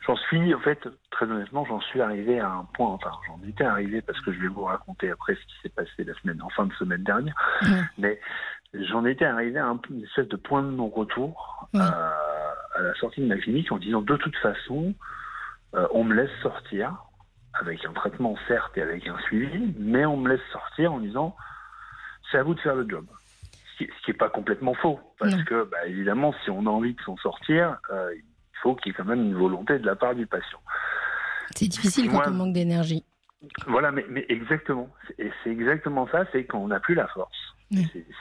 J'en 0.06 0.18
suis, 0.18 0.54
en 0.54 0.60
fait, 0.60 0.88
très 1.10 1.26
honnêtement, 1.26 1.66
j'en 1.66 1.80
suis 1.80 2.02
arrivé 2.02 2.40
à 2.40 2.50
un 2.50 2.68
point, 2.76 2.90
enfin, 2.90 3.12
j'en 3.26 3.40
étais 3.48 3.64
arrivé 3.64 4.02
parce 4.02 4.20
que 4.22 4.32
je 4.32 4.40
vais 4.40 4.48
vous 4.48 4.64
raconter 4.64 5.10
après 5.10 5.34
ce 5.34 5.40
qui 5.40 5.56
s'est 5.64 5.70
passé 5.70 6.04
la 6.04 6.14
semaine, 6.16 6.42
en 6.42 6.50
fin 6.50 6.66
de 6.66 6.74
semaine 6.74 7.04
dernière. 7.04 7.36
Mais 7.98 8.20
j'en 8.74 9.06
étais 9.06 9.25
arrivé 9.25 9.60
à 9.60 9.68
un, 9.68 9.80
une 9.89 10.03
espèce 10.03 10.27
de 10.27 10.36
point 10.36 10.63
de 10.63 10.72
non-retour 10.72 11.68
euh, 11.75 11.80
à 11.80 12.82
la 12.82 12.94
sortie 12.96 13.22
de 13.22 13.27
ma 13.27 13.38
clinique 13.38 13.72
en 13.72 13.77
disant 13.77 14.01
de 14.01 14.15
toute 14.18 14.36
façon, 14.38 14.94
euh, 15.75 15.88
on 15.92 16.03
me 16.03 16.15
laisse 16.15 16.32
sortir 16.42 16.96
avec 17.53 17.86
un 17.86 17.94
traitement 17.94 18.36
certes 18.48 18.77
et 18.77 18.82
avec 18.82 19.08
un 19.08 19.18
suivi, 19.22 19.74
mais 19.77 20.06
on 20.06 20.18
me 20.18 20.30
laisse 20.30 20.46
sortir 20.51 20.94
en 20.94 21.00
disant 21.00 21.36
c'est 22.32 22.38
à 22.39 22.44
vous 22.44 22.56
de 22.56 22.60
faire 22.60 22.75
le 22.75 22.88
job. 22.89 23.06
Ce 23.77 23.86
qui 23.86 23.89
n'est 24.08 24.18
pas 24.18 24.30
complètement 24.30 24.75
faux, 24.75 25.00
parce 25.20 25.44
que 25.44 25.63
bah, 25.65 25.86
évidemment, 25.88 26.34
si 26.44 26.51
on 26.51 26.65
a 26.68 26.70
envie 26.70 26.94
de 26.94 27.01
s'en 27.01 27.18
sortir, 27.18 27.77
euh, 27.92 28.13
il 28.15 28.24
faut 28.62 28.75
qu'il 28.75 28.92
y 28.92 28.96
ait 28.96 28.98
quand 28.98 29.06
même 29.06 29.22
une 29.22 29.36
volonté 29.36 29.80
de 29.80 29.86
la 29.86 29.96
part 29.96 30.15
du 30.15 30.27
patient. 30.27 30.60
C'est 31.56 31.68
difficile 31.68 32.10
quand 32.10 32.22
on 32.27 32.32
manque 32.32 32.53
d'énergie. 32.53 33.03
Voilà, 33.68 33.92
mais, 33.92 34.06
mais 34.10 34.25
exactement. 34.30 34.89
Et 35.18 35.32
c'est 35.44 35.50
exactement 35.50 36.08
ça, 36.08 36.24
c'est 36.32 36.46
qu'on 36.46 36.68
n'a 36.68 36.80
plus 36.80 36.96
la 36.96 37.08
force 37.08 37.38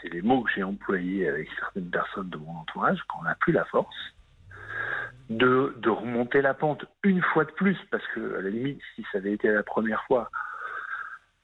c'est 0.03 0.13
les 0.13 0.23
mots 0.23 0.43
que 0.43 0.51
j'ai 0.55 0.63
employés 0.63 1.29
avec 1.29 1.49
certaines 1.59 1.91
personnes 1.91 2.31
de 2.31 2.37
mon 2.37 2.57
entourage, 2.59 3.03
qu'on 3.09 3.23
n'a 3.23 3.35
plus 3.37 3.53
la 3.53 3.65
force 3.67 3.95
de, 5.31 5.89
remonter 5.89 6.43
la 6.43 6.55
pente 6.55 6.85
une 7.05 7.23
fois 7.23 7.45
de 7.45 7.51
plus, 7.53 7.77
parce 7.91 8.07
que 8.15 8.39
à 8.39 8.43
la 8.43 8.51
limite, 8.51 8.81
si 8.95 9.05
ça 9.13 9.19
avait 9.19 9.33
été 9.33 9.49
la 9.49 9.63
première 9.63 10.03
fois, 10.05 10.31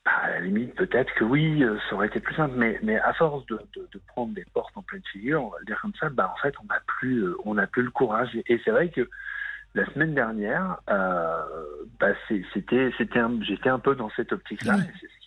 bah, 0.04 0.12
à 0.22 0.30
la 0.30 0.40
limite, 0.40 0.74
peut-être 0.74 1.12
que 1.14 1.24
oui, 1.24 1.62
euh, 1.62 1.78
ça 1.88 1.96
aurait 1.96 2.08
été 2.08 2.20
plus 2.20 2.34
simple, 2.34 2.54
mais, 2.56 2.78
mais 2.82 2.98
à 2.98 3.12
force 3.14 3.44
de, 3.46 3.58
prendre 4.08 4.34
des 4.34 4.44
portes 4.52 4.76
en 4.76 4.82
pleine 4.82 5.02
figure, 5.12 5.44
on 5.44 5.48
va 5.50 5.58
le 5.60 5.66
dire 5.66 5.80
comme 5.80 5.94
ça, 5.98 6.08
bah, 6.08 6.32
en 6.34 6.40
fait, 6.40 6.54
on 6.62 6.66
n'a 6.66 6.80
plus, 6.86 7.24
euh, 7.24 7.36
on 7.44 7.54
plus 7.66 7.82
le 7.82 7.90
courage. 7.90 8.30
Et 8.46 8.60
c'est 8.64 8.70
vrai 8.70 8.90
que 8.90 9.08
la 9.74 9.86
semaine 9.92 10.14
dernière, 10.14 10.78
euh, 10.90 11.42
bah, 12.00 12.08
c'était, 12.28 12.90
j'étais 12.98 13.68
un 13.68 13.78
peu 13.78 13.94
dans 13.94 14.10
cette 14.10 14.32
optique-là. 14.32 14.76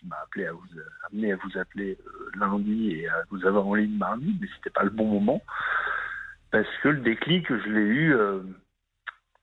Qui 0.02 0.08
m'a 0.08 0.18
appelé 0.24 0.48
à 0.48 0.52
vous, 0.52 0.66
amené 1.12 1.34
à 1.34 1.36
vous 1.38 1.58
appeler 1.58 1.98
euh, 2.06 2.32
lundi 2.36 2.92
et 2.92 3.08
à 3.08 3.24
vous 3.30 3.46
avoir 3.46 3.68
en 3.68 3.76
ligne 3.76 3.98
mardi, 3.98 4.36
mais 4.42 4.48
c'était 4.58 4.72
pas 4.72 4.84
le 4.84 4.90
bon 4.90 5.06
moment 5.06 5.42
parce 6.52 6.68
que 6.84 6.90
le 6.90 7.00
déclic, 7.00 7.48
je 7.48 7.70
l'ai 7.70 7.80
eu, 7.80 8.14
euh, 8.14 8.42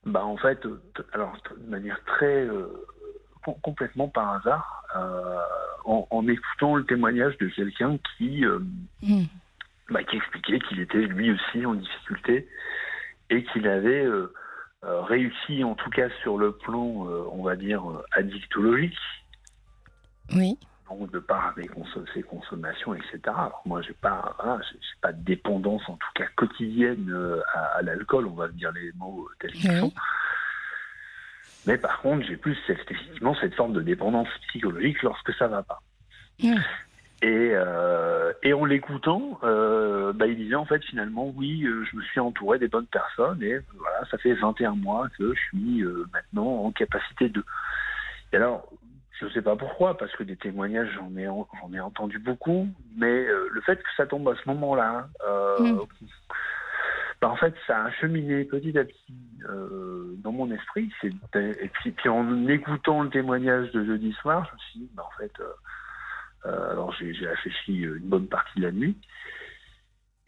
bah 0.05 0.23
en 0.23 0.37
fait, 0.37 0.63
alors 1.11 1.35
de 1.57 1.69
manière 1.69 1.99
très 2.05 2.47
complètement 3.63 4.07
par 4.07 4.33
hasard, 4.33 4.83
en, 5.85 6.27
écoutant 6.27 6.75
le 6.75 6.85
témoignage 6.85 7.35
de 7.39 7.47
quelqu'un 7.47 7.97
qui 8.17 8.45
mmh. 9.01 9.23
bah, 9.89 10.03
qui 10.03 10.17
expliquait 10.17 10.59
qu'il 10.59 10.79
était 10.81 10.99
lui 10.99 11.31
aussi 11.31 11.65
en 11.65 11.73
difficulté 11.73 12.47
et 13.31 13.43
qu'il 13.45 13.67
avait 13.67 14.05
euh, 14.05 14.31
euh, 14.83 15.01
réussi, 15.01 15.63
en 15.63 15.75
tout 15.75 15.89
cas 15.89 16.09
sur 16.21 16.37
le 16.37 16.51
plan, 16.51 17.07
on 17.31 17.43
va 17.43 17.55
dire, 17.55 17.83
addictologique. 18.11 18.97
Oui. 20.35 20.57
Donc 20.89 21.11
de 21.11 21.19
par 21.19 21.53
ses 22.13 22.23
consommations, 22.23 22.95
etc. 22.95 23.19
Alors 23.27 23.61
moi, 23.65 23.81
j'ai 23.81 23.93
pas, 23.93 24.35
pas 25.01 25.11
de 25.13 25.23
dépendance, 25.23 25.83
en 25.87 25.93
tout 25.93 26.11
cas 26.15 26.25
quotidienne, 26.35 27.13
à, 27.53 27.81
l'alcool. 27.83 28.25
On 28.25 28.33
va 28.33 28.47
dire 28.47 28.71
les 28.71 28.91
mots 28.97 29.29
tels 29.39 29.51
qu'ils 29.51 29.77
sont. 29.77 29.93
Mais 31.67 31.77
par 31.77 32.01
contre, 32.01 32.25
j'ai 32.25 32.37
plus 32.37 32.57
effectivement 32.69 33.35
cette 33.35 33.53
forme 33.53 33.73
de 33.73 33.81
dépendance 33.81 34.29
psychologique 34.47 35.03
lorsque 35.03 35.31
ça 35.35 35.47
va 35.47 35.61
pas. 35.61 35.79
Et, 37.21 37.51
euh, 37.53 38.31
et 38.43 38.53
en 38.53 38.63
l'écoutant, 38.63 39.39
euh, 39.43 40.13
bah, 40.13 40.27
il 40.27 40.37
disait 40.37 40.55
en 40.55 40.65
fait 40.65 40.81
finalement 40.85 41.33
oui, 41.35 41.63
euh, 41.65 41.83
je 41.83 41.97
me 41.97 42.01
suis 42.01 42.19
entouré 42.21 42.59
des 42.59 42.69
bonnes 42.69 42.85
personnes 42.85 43.43
et 43.43 43.59
voilà, 43.77 44.05
ça 44.09 44.17
fait 44.17 44.33
21 44.33 44.75
mois 44.75 45.09
que 45.17 45.33
je 45.33 45.39
suis 45.39 45.83
euh, 45.83 46.05
maintenant 46.13 46.63
en 46.63 46.71
capacité 46.71 47.27
de. 47.27 47.43
Et 48.31 48.37
alors, 48.37 48.69
je 49.19 49.25
ne 49.25 49.29
sais 49.31 49.41
pas 49.41 49.55
pourquoi, 49.55 49.97
parce 49.97 50.11
que 50.15 50.23
des 50.23 50.37
témoignages 50.37 50.89
j'en 50.95 51.15
ai 51.17 51.25
j'en 51.25 51.73
ai 51.73 51.79
entendu 51.79 52.19
beaucoup, 52.19 52.67
mais 52.95 53.25
euh, 53.25 53.49
le 53.51 53.61
fait 53.61 53.77
que 53.77 53.89
ça 53.97 54.05
tombe 54.05 54.27
à 54.29 54.35
ce 54.35 54.47
moment-là, 54.49 55.09
mm. 55.59 55.79
bah, 57.21 57.29
en 57.29 57.35
fait, 57.35 57.53
ça 57.67 57.85
a 57.85 57.91
cheminé 57.91 58.45
petit 58.45 58.77
à 58.77 58.85
petit 58.85 59.13
dans 60.23 60.31
mon 60.31 60.51
esprit. 60.51 60.91
Et 61.03 61.67
puis, 61.69 61.91
puis 61.91 62.09
en 62.09 62.47
écoutant 62.47 63.03
le 63.03 63.09
témoignage 63.09 63.71
de 63.71 63.85
jeudi 63.85 64.11
soir, 64.13 64.45
je 64.49 64.53
me 64.53 64.59
suis 64.59 64.79
dit, 64.79 64.89
bah, 64.95 65.05
en 65.07 65.17
fait 65.17 65.31
euh, 66.45 66.71
alors 66.71 66.93
j'ai 66.93 67.11
réfléchi 67.25 67.81
une 67.81 68.09
bonne 68.09 68.27
partie 68.27 68.59
de 68.59 68.65
la 68.65 68.71
nuit. 68.71 68.97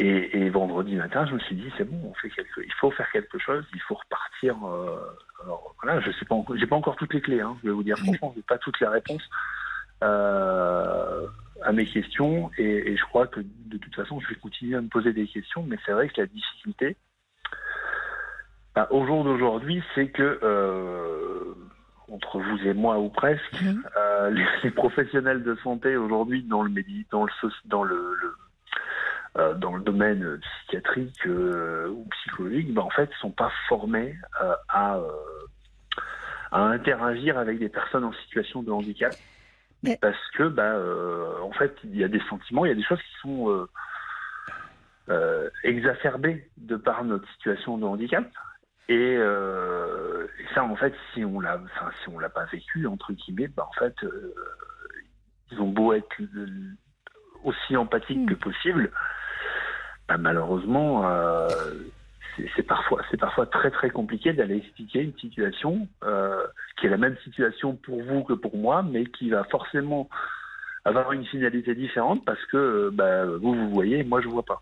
Et, 0.03 0.49
vendredi 0.49 0.95
matin, 0.95 1.27
je 1.27 1.33
me 1.33 1.39
suis 1.39 1.55
dit 1.55 1.71
c'est 1.77 1.83
bon, 1.83 2.09
on 2.09 2.13
fait 2.15 2.29
quelque, 2.31 2.61
il 2.61 2.73
faut 2.79 2.89
faire 2.89 3.09
quelque 3.11 3.37
chose, 3.37 3.63
il 3.75 3.81
faut 3.81 3.93
repartir. 3.93 4.55
Euh, 4.65 4.97
alors 5.43 5.75
voilà, 5.81 6.01
je 6.01 6.11
sais 6.11 6.25
pas, 6.25 6.35
j'ai 6.55 6.65
pas 6.65 6.75
encore 6.75 6.95
toutes 6.95 7.13
les 7.13 7.21
clés. 7.21 7.41
Hein, 7.41 7.55
je 7.61 7.67
vais 7.67 7.73
vous 7.73 7.83
dire 7.83 7.97
franchement, 8.03 8.33
j'ai 8.35 8.41
pas 8.41 8.57
toutes 8.57 8.79
les 8.79 8.87
réponses 8.87 9.29
euh, 10.03 11.27
à 11.61 11.71
mes 11.71 11.85
questions, 11.85 12.49
et, 12.57 12.97
je 12.97 13.03
crois 13.05 13.27
que 13.27 13.41
de 13.41 13.77
toute 13.77 13.93
façon, 13.93 14.19
je 14.19 14.27
vais 14.29 14.35
continuer 14.35 14.75
à 14.75 14.81
me 14.81 14.87
poser 14.89 15.13
des 15.13 15.27
questions. 15.27 15.61
Mais 15.61 15.77
c'est 15.85 15.91
vrai 15.91 16.09
que 16.09 16.19
la 16.19 16.25
difficulté, 16.25 16.97
bah, 18.73 18.87
au 18.89 19.05
jour 19.05 19.23
d'aujourd'hui, 19.23 19.83
c'est 19.93 20.07
que 20.07 20.39
entre 22.11 22.39
vous 22.39 22.67
et 22.67 22.73
moi 22.73 22.99
ou 22.99 23.09
presque, 23.09 23.61
mhm. 23.61 23.83
euh, 23.97 24.29
les, 24.63 24.71
professionnels 24.71 25.43
de 25.43 25.55
santé 25.63 25.95
aujourd'hui 25.95 26.43
dans 26.43 26.63
le 26.63 26.71
dans 27.11 27.23
le 27.23 27.31
dans 27.65 27.83
le, 27.83 28.17
euh, 29.37 29.53
dans 29.55 29.75
le 29.75 29.83
domaine 29.83 30.39
psychiatrique 30.39 31.25
euh, 31.25 31.89
ou 31.89 32.07
psychologique, 32.11 32.73
ben, 32.73 32.81
en 32.81 32.89
fait, 32.89 33.09
sont 33.19 33.31
pas 33.31 33.51
formés 33.67 34.15
à 34.69 34.99
à 36.53 36.63
interagir 36.63 37.37
avec 37.37 37.59
des 37.59 37.69
personnes 37.69 38.03
en 38.03 38.11
situation 38.11 38.61
de 38.61 38.71
handicap. 38.71 39.13
Parce 40.01 40.19
que, 40.35 40.43
bah, 40.49 40.75
en 41.41 41.51
fait, 41.53 41.73
il 41.85 41.95
y 41.95 42.03
a 42.03 42.09
des 42.09 42.19
sentiments, 42.29 42.65
il 42.65 42.69
y 42.69 42.71
a 42.73 42.75
des 42.75 42.83
choses 42.83 42.99
qui 42.99 43.21
sont 43.21 43.67
exacerbées 45.63 46.49
de 46.57 46.75
par 46.75 47.05
notre 47.05 47.25
situation 47.31 47.77
de 47.77 47.85
handicap. 47.85 48.25
Euh, 48.91 50.27
et, 50.39 50.53
ça, 50.53 50.63
en 50.63 50.75
fait, 50.75 50.93
si 51.13 51.23
on 51.23 51.39
l'a, 51.39 51.61
si 52.03 52.09
on 52.09 52.19
l'a 52.19 52.29
pas 52.29 52.45
vécu 52.45 52.87
entre 52.87 53.13
guillemets, 53.13 53.47
bah, 53.47 53.67
en 53.69 53.79
fait, 53.79 53.95
euh, 54.03 54.33
ils 55.51 55.61
ont 55.61 55.69
beau 55.69 55.93
être 55.93 56.07
aussi 57.43 57.75
empathiques 57.77 58.27
que 58.27 58.33
hmm. 58.33 58.37
possible, 58.37 58.91
bah, 60.11 60.17
malheureusement, 60.17 61.07
euh, 61.07 61.47
c'est 62.55 62.63
parfois, 62.63 63.01
parfois 63.19 63.45
très 63.45 63.71
très 63.71 63.89
compliqué 63.89 64.33
d'aller 64.33 64.57
expliquer 64.57 65.01
une 65.01 65.17
situation 65.17 65.87
qui 66.77 66.87
est 66.87 66.89
la 66.89 66.97
même 66.97 67.15
situation 67.23 67.75
pour 67.75 68.01
vous 68.03 68.23
que 68.23 68.33
pour 68.33 68.57
moi, 68.57 68.83
mais 68.83 69.05
qui 69.05 69.29
va 69.29 69.43
forcément 69.45 70.09
avoir 70.83 71.11
une 71.13 71.25
finalité 71.25 71.75
différente 71.75 72.25
parce 72.25 72.43
que 72.45 72.89
bah, 72.91 73.25
vous 73.25 73.53
vous 73.53 73.69
voyez, 73.69 74.03
moi 74.03 74.21
je 74.21 74.27
vois 74.27 74.43
pas. 74.43 74.61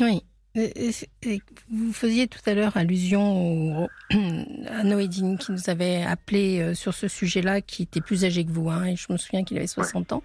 Oui. 0.00 0.22
Vous 0.54 1.92
faisiez 1.94 2.28
tout 2.28 2.40
à 2.44 2.52
l'heure 2.52 2.76
allusion 2.76 3.88
à 4.68 4.84
Noédine 4.84 5.38
qui 5.38 5.50
nous 5.50 5.70
avait 5.70 6.02
appelé 6.02 6.60
euh, 6.60 6.74
sur 6.74 6.92
ce 6.92 7.08
sujet-là, 7.08 7.62
qui 7.62 7.84
était 7.84 8.02
plus 8.02 8.26
âgé 8.26 8.44
que 8.44 8.50
vous, 8.50 8.68
hein, 8.68 8.84
et 8.84 8.96
je 8.96 9.10
me 9.10 9.16
souviens 9.16 9.44
qu'il 9.44 9.56
avait 9.56 9.66
60 9.66 10.12
ans. 10.12 10.22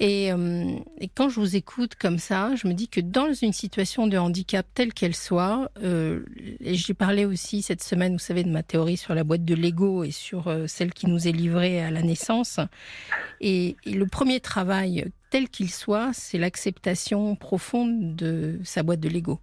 Et, 0.00 0.32
euh, 0.32 0.76
et, 0.98 1.08
quand 1.08 1.28
je 1.28 1.40
vous 1.40 1.56
écoute 1.56 1.94
comme 1.94 2.18
ça, 2.18 2.54
je 2.56 2.66
me 2.66 2.72
dis 2.72 2.88
que 2.88 3.00
dans 3.00 3.34
une 3.34 3.52
situation 3.52 4.06
de 4.06 4.16
handicap 4.16 4.66
telle 4.72 4.94
qu'elle 4.94 5.14
soit, 5.14 5.70
euh, 5.82 6.24
et 6.60 6.74
j'ai 6.74 6.94
parlé 6.94 7.26
aussi 7.26 7.60
cette 7.60 7.82
semaine, 7.82 8.14
vous 8.14 8.18
savez, 8.18 8.44
de 8.44 8.50
ma 8.50 8.62
théorie 8.62 8.96
sur 8.96 9.14
la 9.14 9.24
boîte 9.24 9.44
de 9.44 9.54
Lego 9.54 10.04
et 10.04 10.10
sur 10.10 10.50
celle 10.68 10.94
qui 10.94 11.06
nous 11.06 11.28
est 11.28 11.32
livrée 11.32 11.84
à 11.84 11.90
la 11.90 12.00
naissance, 12.00 12.60
et, 13.46 13.76
le 13.84 14.06
premier 14.06 14.40
travail 14.40 15.12
tel 15.28 15.50
qu'il 15.50 15.70
soit, 15.70 16.14
c'est 16.14 16.38
l'acceptation 16.38 17.36
profonde 17.36 18.16
de 18.16 18.58
sa 18.64 18.82
boîte 18.82 19.00
de 19.00 19.10
Lego. 19.10 19.38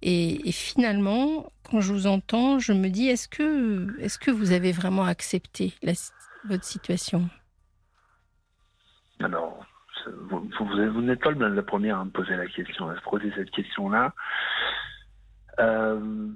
Et, 0.00 0.52
finalement, 0.52 1.50
quand 1.68 1.80
je 1.80 1.92
vous 1.92 2.06
entends, 2.06 2.60
je 2.60 2.72
me 2.72 2.88
dis, 2.88 3.08
est-ce 3.08 3.26
que, 3.26 3.98
est 4.00 4.16
que 4.18 4.30
vous 4.30 4.52
avez 4.52 4.70
vraiment 4.70 5.04
accepté 5.04 5.74
votre 6.44 6.64
situation? 6.64 7.28
Alors, 9.18 9.66
vous, 10.30 10.48
vous, 10.60 11.02
n'êtes 11.02 11.20
pas 11.20 11.32
la 11.32 11.62
première 11.62 11.98
à 11.98 12.04
me 12.04 12.10
poser 12.10 12.36
la 12.36 12.46
question, 12.46 12.88
à 12.88 12.96
se 12.96 13.02
poser 13.02 13.32
cette 13.34 13.50
question-là. 13.50 14.12
Euh, 15.58 16.28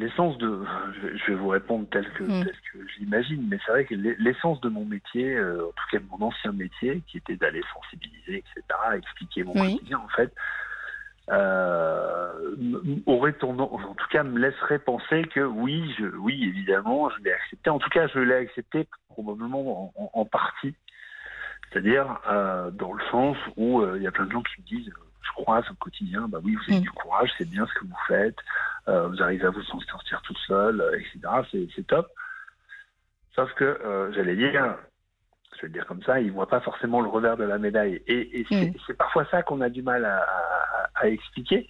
l'essence 0.00 0.38
de, 0.38 0.64
je 1.02 1.32
vais 1.32 1.38
vous 1.38 1.48
répondre 1.48 1.86
tel 1.90 2.10
que, 2.12 2.24
mm. 2.24 2.44
tel 2.44 2.56
que 2.72 2.78
j'imagine, 2.96 3.46
mais 3.48 3.58
c'est 3.64 3.72
vrai 3.72 3.84
que 3.84 3.94
l'essence 3.94 4.60
de 4.62 4.68
mon 4.68 4.84
métier, 4.84 5.34
euh, 5.34 5.66
en 5.66 5.72
tout 5.72 5.84
cas 5.92 5.98
de 5.98 6.06
mon 6.10 6.26
ancien 6.26 6.52
métier, 6.52 7.02
qui 7.06 7.18
était 7.18 7.36
d'aller 7.36 7.62
sensibiliser, 7.74 8.38
etc., 8.38 8.62
expliquer 8.96 9.44
mon 9.44 9.52
quotidien, 9.52 9.98
en 9.98 10.08
fait, 10.08 10.32
euh, 11.30 12.32
aurait 13.06 13.34
tendance, 13.34 13.84
en 13.84 13.94
tout 13.94 14.08
cas, 14.10 14.22
me 14.22 14.38
laisserait 14.38 14.78
penser 14.78 15.24
que 15.32 15.40
oui, 15.40 15.94
je, 15.98 16.06
oui, 16.16 16.42
évidemment, 16.44 17.10
je 17.10 17.22
l'ai 17.22 17.32
accepté. 17.32 17.70
En 17.70 17.78
tout 17.78 17.90
cas, 17.90 18.08
je 18.08 18.18
l'ai 18.18 18.34
accepté 18.34 18.88
probablement 19.10 19.92
en, 19.96 20.24
partie. 20.24 20.74
C'est-à-dire 21.68 22.18
euh, 22.28 22.70
dans 22.72 22.92
le 22.94 23.04
sens 23.12 23.36
où 23.56 23.84
il 23.94 24.02
y 24.02 24.06
a 24.06 24.10
plein 24.10 24.26
de 24.26 24.32
gens 24.32 24.42
qui 24.42 24.60
me 24.60 24.66
disent 24.66 24.92
croise 25.40 25.64
au 25.70 25.74
quotidien, 25.74 26.28
bah 26.28 26.38
oui, 26.42 26.54
vous 26.54 26.72
avez 26.72 26.80
mm. 26.80 26.82
du 26.82 26.90
courage, 26.90 27.30
c'est 27.38 27.48
bien 27.48 27.66
ce 27.66 27.74
que 27.74 27.84
vous 27.84 27.98
faites, 28.06 28.36
euh, 28.88 29.08
vous 29.08 29.22
arrivez 29.22 29.46
à 29.46 29.50
vous 29.50 29.62
en 29.72 29.80
sortir 29.80 30.20
tout 30.22 30.36
seul, 30.46 30.80
euh, 30.80 30.98
etc. 30.98 31.68
C'est 31.74 31.86
top. 31.86 32.08
Sauf 33.34 33.52
que, 33.54 33.64
euh, 33.64 34.12
j'allais 34.12 34.36
dire, 34.36 34.76
je 35.56 35.62
vais 35.62 35.68
le 35.68 35.72
dire 35.72 35.86
comme 35.86 36.02
ça, 36.02 36.20
ils 36.20 36.32
voient 36.32 36.48
pas 36.48 36.60
forcément 36.60 37.00
le 37.00 37.08
revers 37.08 37.36
de 37.36 37.44
la 37.44 37.58
médaille. 37.58 38.02
Et, 38.06 38.44
mm. 38.50 38.72
c'est 38.86 38.96
parfois 38.96 39.24
ça 39.30 39.42
qu'on 39.42 39.60
a 39.60 39.68
du 39.68 39.82
mal 39.82 40.04
à, 40.04 40.26
expliquer. 41.02 41.66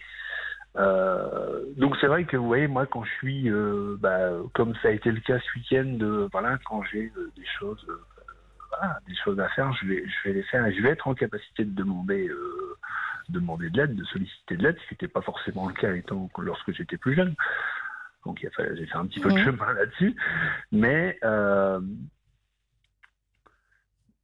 donc 0.75 1.97
c'est 2.01 2.09
vrai 2.09 2.25
que 2.25 2.37
vous 2.37 2.49
voyez, 2.49 2.67
moi 2.67 2.85
quand 2.87 3.05
je 3.05 3.13
suis, 3.13 3.51
bah, 4.01 4.31
comme 4.55 4.75
ça 4.83 4.89
a 4.89 4.91
été 4.91 5.13
le 5.13 5.21
cas 5.21 5.39
ce 5.39 5.59
week-end, 5.59 6.27
voilà, 6.33 6.59
quand 6.65 6.83
j'ai 6.83 7.13
des 7.37 7.47
choses, 7.61 7.87
des 9.07 9.15
choses 9.15 9.39
à 9.39 9.49
faire, 9.51 9.73
je 9.75 9.87
vais, 9.87 10.05
je 10.05 10.29
vais 10.29 10.35
les 10.35 10.43
faire 10.43 10.67
et 10.67 10.75
je 10.75 10.83
vais 10.83 10.89
être 10.89 11.07
en 11.07 11.15
capacité 11.15 11.65
de 11.65 11.73
demander 11.73 12.29
demander 13.31 13.71
de 13.71 13.79
l'aide, 13.79 13.95
de 13.95 14.05
solliciter 14.05 14.57
de 14.57 14.63
l'aide, 14.63 14.77
ce 14.77 14.89
qui 14.89 14.95
n'était 14.95 15.09
pas 15.09 15.23
forcément 15.23 15.69
le 15.69 15.75
cas 15.75 15.95
étant 15.95 16.29
lorsque 16.39 16.73
j'étais 16.73 16.97
plus 16.97 17.15
jeune. 17.15 17.35
Donc 18.27 18.39
j'ai 18.43 18.51
fait 18.51 18.97
un 18.97 19.07
petit 19.07 19.21
peu 19.21 19.31
de 19.31 19.39
chemin 19.39 19.73
là-dessus. 19.73 20.15
Mais 20.73 21.19
euh, 21.25 21.81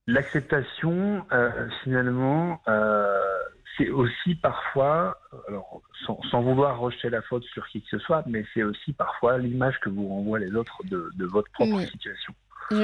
l'acceptation, 0.06 1.24
euh, 1.32 1.68
finalement, 1.82 2.60
euh, 2.68 3.18
c'est 3.76 3.88
aussi 3.88 4.34
parfois, 4.34 5.18
alors 5.48 5.82
sans, 6.06 6.42
vouloir 6.42 6.78
rejeter 6.78 7.10
la 7.10 7.22
faute 7.22 7.44
sur 7.44 7.66
qui 7.68 7.82
que 7.82 7.88
ce 7.90 7.98
soit, 7.98 8.22
mais 8.26 8.44
c'est 8.54 8.62
aussi 8.62 8.92
parfois 8.92 9.38
l'image 9.38 9.78
que 9.80 9.88
vous 9.88 10.08
renvoient 10.08 10.38
les 10.38 10.54
autres 10.54 10.82
de, 10.84 11.24
votre 11.24 11.50
propre 11.52 11.80
situation. 11.80 12.34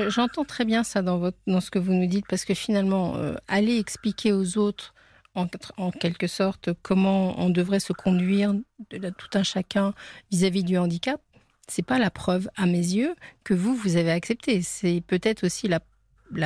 J'entends 0.09 0.45
très 0.45 0.65
bien 0.65 0.85
ça 0.85 1.03
dans, 1.03 1.19
votre, 1.19 1.39
dans 1.47 1.61
ce 1.61 1.71
que 1.71 1.79
vous 1.79 1.93
nous 1.93 2.07
dites, 2.07 2.27
parce 2.29 2.45
que 2.45 2.55
finalement, 2.55 3.17
aller 3.49 3.79
expliquer 3.79 4.33
aux 4.33 4.59
autres 4.59 4.95
en, 5.35 5.91
quelque 5.91 6.27
sorte 6.27 6.71
comment 6.83 7.39
on 7.41 7.51
devrait 7.51 7.81
se 7.81 7.93
conduire 7.93 8.55
de 8.91 9.11
tout 9.11 9.31
un 9.35 9.43
chacun 9.43 9.95
vis-à-vis 10.31 10.65
du 10.65 10.77
handicap, 10.77 11.21
c'est 11.69 11.85
pas 11.85 11.99
la 11.99 12.11
preuve 12.11 12.49
à 12.57 12.67
mes 12.67 12.77
yeux 12.77 13.15
que 13.45 13.55
vous 13.55 13.75
vous 13.75 13.97
avez 13.97 14.11
accepté. 14.11 14.63
C'est 14.63 15.03
peut-être 15.07 15.45
aussi 15.45 15.69
la, 15.69 15.81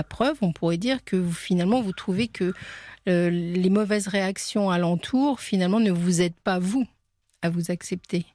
preuve, 0.04 0.36
on 0.40 0.52
pourrait 0.52 0.76
dire 0.76 1.04
que 1.04 1.22
finalement 1.24 1.80
vous 1.80 1.92
trouvez 1.92 2.28
que 2.28 2.52
euh, 3.08 3.30
les 3.30 3.70
mauvaises 3.70 4.08
réactions 4.08 4.70
alentour 4.70 5.40
finalement 5.40 5.80
ne 5.80 5.90
vous 5.90 6.20
aident 6.20 6.40
pas 6.44 6.58
vous 6.58 6.86
à 7.42 7.50
vous 7.50 7.70
accepter. 7.70 8.26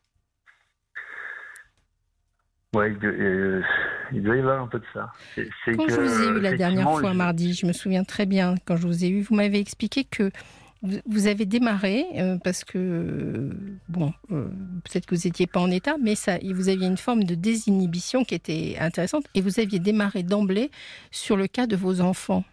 Ouais, 2.73 2.95
euh, 3.03 3.61
il 4.11 4.23
doit 4.23 4.35
y 4.35 4.39
avoir 4.39 4.61
un 4.61 4.67
peu 4.67 4.79
de 4.79 4.85
ça. 4.93 5.11
Quand 5.65 5.87
je 5.87 6.01
vous 6.01 6.23
ai 6.23 6.27
eu 6.27 6.39
la 6.39 6.53
dernière 6.53 6.89
fois 6.91 7.13
mardi, 7.13 7.53
je 7.53 7.65
me 7.65 7.73
souviens 7.73 8.03
très 8.03 8.25
bien, 8.25 8.55
quand 8.65 8.77
je 8.77 8.87
vous 8.87 9.03
ai 9.03 9.09
eu, 9.09 9.21
vous 9.21 9.35
m'avez 9.35 9.59
expliqué 9.59 10.03
que 10.03 10.31
vous 10.81 11.27
avez 11.27 11.45
démarré 11.45 12.05
euh, 12.15 12.37
parce 12.43 12.63
que, 12.63 13.51
bon, 13.87 14.13
euh, 14.31 14.47
peut-être 14.83 15.05
que 15.05 15.15
vous 15.15 15.21
n'étiez 15.25 15.45
pas 15.45 15.59
en 15.59 15.69
état, 15.69 15.95
mais 16.01 16.15
ça, 16.15 16.39
vous 16.43 16.69
aviez 16.69 16.87
une 16.87 16.97
forme 16.97 17.23
de 17.23 17.35
désinhibition 17.35 18.23
qui 18.23 18.33
était 18.33 18.77
intéressante 18.79 19.25
et 19.35 19.41
vous 19.41 19.59
aviez 19.59 19.79
démarré 19.79 20.23
d'emblée 20.23 20.71
sur 21.11 21.37
le 21.37 21.45
cas 21.47 21.67
de 21.67 21.75
vos 21.75 22.01
enfants 22.01 22.43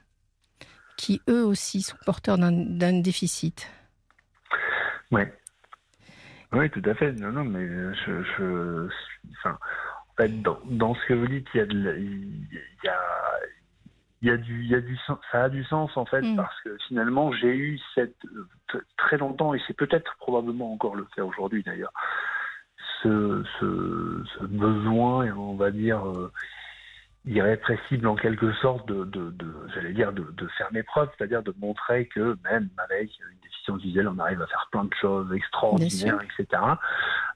qui, 0.98 1.22
eux 1.28 1.44
aussi, 1.44 1.80
sont 1.80 1.96
porteurs 2.04 2.36
d'un 2.38 3.00
déficit. 3.00 3.70
Oui. 5.10 5.22
Oui, 6.52 6.68
tout 6.70 6.82
à 6.84 6.94
fait. 6.94 7.12
Non, 7.12 7.32
non, 7.32 7.44
mais 7.44 7.66
je, 7.66 8.22
je 8.36 8.88
enfin, 9.38 9.58
dans, 10.26 10.58
dans, 10.64 10.94
ce 10.94 11.06
que 11.06 11.14
vous 11.14 11.28
dites, 11.28 11.46
il 11.54 11.58
y 11.58 11.60
a, 11.60 11.66
de, 11.66 11.96
il 11.98 12.48
y 12.82 12.88
a, 12.88 12.98
il 14.22 14.28
y 14.28 14.30
a 14.32 14.36
du, 14.36 14.64
il 14.64 14.70
y 14.70 14.74
a 14.74 14.80
du, 14.80 14.98
ça 15.30 15.44
a 15.44 15.48
du 15.48 15.62
sens 15.64 15.96
en 15.96 16.04
fait, 16.04 16.22
mm. 16.22 16.36
parce 16.36 16.60
que 16.62 16.76
finalement 16.88 17.30
j'ai 17.32 17.54
eu 17.54 17.78
cette 17.94 18.16
très 18.96 19.18
longtemps 19.18 19.54
et 19.54 19.60
c'est 19.66 19.76
peut-être 19.76 20.16
probablement 20.18 20.72
encore 20.72 20.96
le 20.96 21.06
cas 21.14 21.22
aujourd'hui 21.22 21.62
d'ailleurs, 21.62 21.92
ce, 23.02 23.44
ce, 23.60 24.24
ce, 24.38 24.44
besoin, 24.44 25.32
on 25.36 25.54
va 25.54 25.70
dire 25.70 26.04
euh, 26.08 26.32
irrépressible 27.28 28.06
en 28.06 28.16
quelque 28.16 28.52
sorte 28.54 28.88
de, 28.88 29.04
de, 29.04 29.30
de 29.30 29.54
j'allais 29.74 29.92
dire 29.92 30.12
de, 30.12 30.24
de, 30.36 30.46
faire 30.56 30.68
mes 30.72 30.82
preuves, 30.82 31.08
c'est-à-dire 31.16 31.42
de 31.42 31.54
montrer 31.60 32.06
que 32.06 32.36
même 32.44 32.68
avec 32.78 33.10
une 33.18 33.40
déficience 33.42 33.82
visuelle, 33.82 34.08
on 34.08 34.18
arrive 34.18 34.40
à 34.40 34.46
faire 34.46 34.66
plein 34.72 34.84
de 34.84 34.94
choses 35.00 35.32
extraordinaires, 35.34 36.18
etc. 36.22 36.62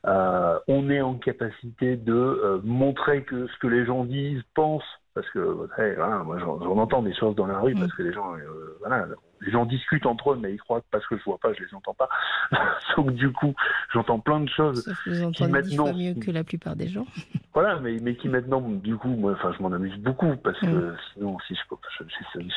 Euh, 0.06 0.58
on 0.66 0.90
est 0.90 1.02
en 1.02 1.14
capacité 1.14 1.96
de 1.96 2.12
euh, 2.12 2.60
montrer 2.64 3.22
que 3.22 3.46
ce 3.46 3.58
que 3.58 3.66
les 3.66 3.84
gens 3.84 4.04
disent, 4.04 4.42
pensent 4.54 4.82
parce 5.14 5.28
que 5.30 5.38
voilà, 5.38 6.22
moi 6.22 6.38
j'en 6.38 6.78
entends 6.78 7.02
des 7.02 7.14
choses 7.14 7.34
dans 7.34 7.46
la 7.46 7.58
rue 7.58 7.74
mm. 7.74 7.80
parce 7.80 7.92
que 7.92 8.02
les 8.02 8.12
gens 8.12 8.34
euh, 8.34 8.76
voilà 8.80 9.06
les 9.40 9.50
gens 9.50 9.66
discutent 9.66 10.06
entre 10.06 10.32
eux 10.32 10.38
mais 10.40 10.52
ils 10.52 10.58
croient 10.58 10.80
que 10.80 10.86
parce 10.90 11.06
que 11.06 11.18
je 11.18 11.24
vois 11.24 11.38
pas 11.38 11.52
je 11.52 11.62
les 11.62 11.74
entends 11.74 11.94
pas 11.94 12.08
donc 12.96 13.12
du 13.12 13.30
coup 13.32 13.54
j'entends 13.92 14.20
plein 14.20 14.40
de 14.40 14.48
choses 14.48 14.90
qui 15.34 15.46
maintenant 15.46 15.92
mieux 15.92 16.14
que 16.14 16.30
la 16.30 16.44
plupart 16.44 16.76
des 16.76 16.88
gens 16.88 17.06
voilà 17.54 17.78
mais 17.80 17.98
mais 18.00 18.16
qui 18.16 18.28
maintenant 18.28 18.60
du 18.60 18.96
coup 18.96 19.08
moi 19.08 19.32
enfin 19.32 19.52
je 19.56 19.62
m'en 19.62 19.72
amuse 19.72 19.96
beaucoup 19.98 20.36
parce 20.36 20.58
que 20.60 20.66
mm. 20.66 20.96
sinon 21.12 21.38
si 21.46 21.54
je 21.54 22.04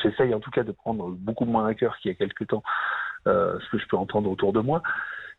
j'essaye 0.02 0.34
en 0.34 0.40
tout 0.40 0.50
cas 0.50 0.62
de 0.62 0.72
prendre 0.72 1.10
beaucoup 1.10 1.44
moins 1.44 1.66
à 1.66 1.74
cœur 1.74 1.96
qu'il 1.98 2.10
y 2.10 2.14
a 2.14 2.16
quelques 2.16 2.46
temps 2.46 2.62
euh, 3.26 3.58
ce 3.60 3.70
que 3.70 3.78
je 3.78 3.86
peux 3.86 3.96
entendre 3.96 4.30
autour 4.30 4.52
de 4.52 4.60
moi 4.60 4.82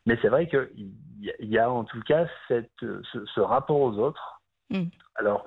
mais 0.05 0.17
c'est 0.21 0.29
vrai 0.29 0.47
que 0.47 0.71
il 1.19 1.49
y, 1.49 1.57
a 1.57 1.71
en 1.71 1.83
tout 1.83 1.99
cas 2.01 2.27
cette 2.47 2.69
ce, 2.79 3.25
ce 3.25 3.39
rapport 3.39 3.79
aux 3.79 3.97
autres 3.97 4.41
mm. 4.69 4.83
alors 5.15 5.45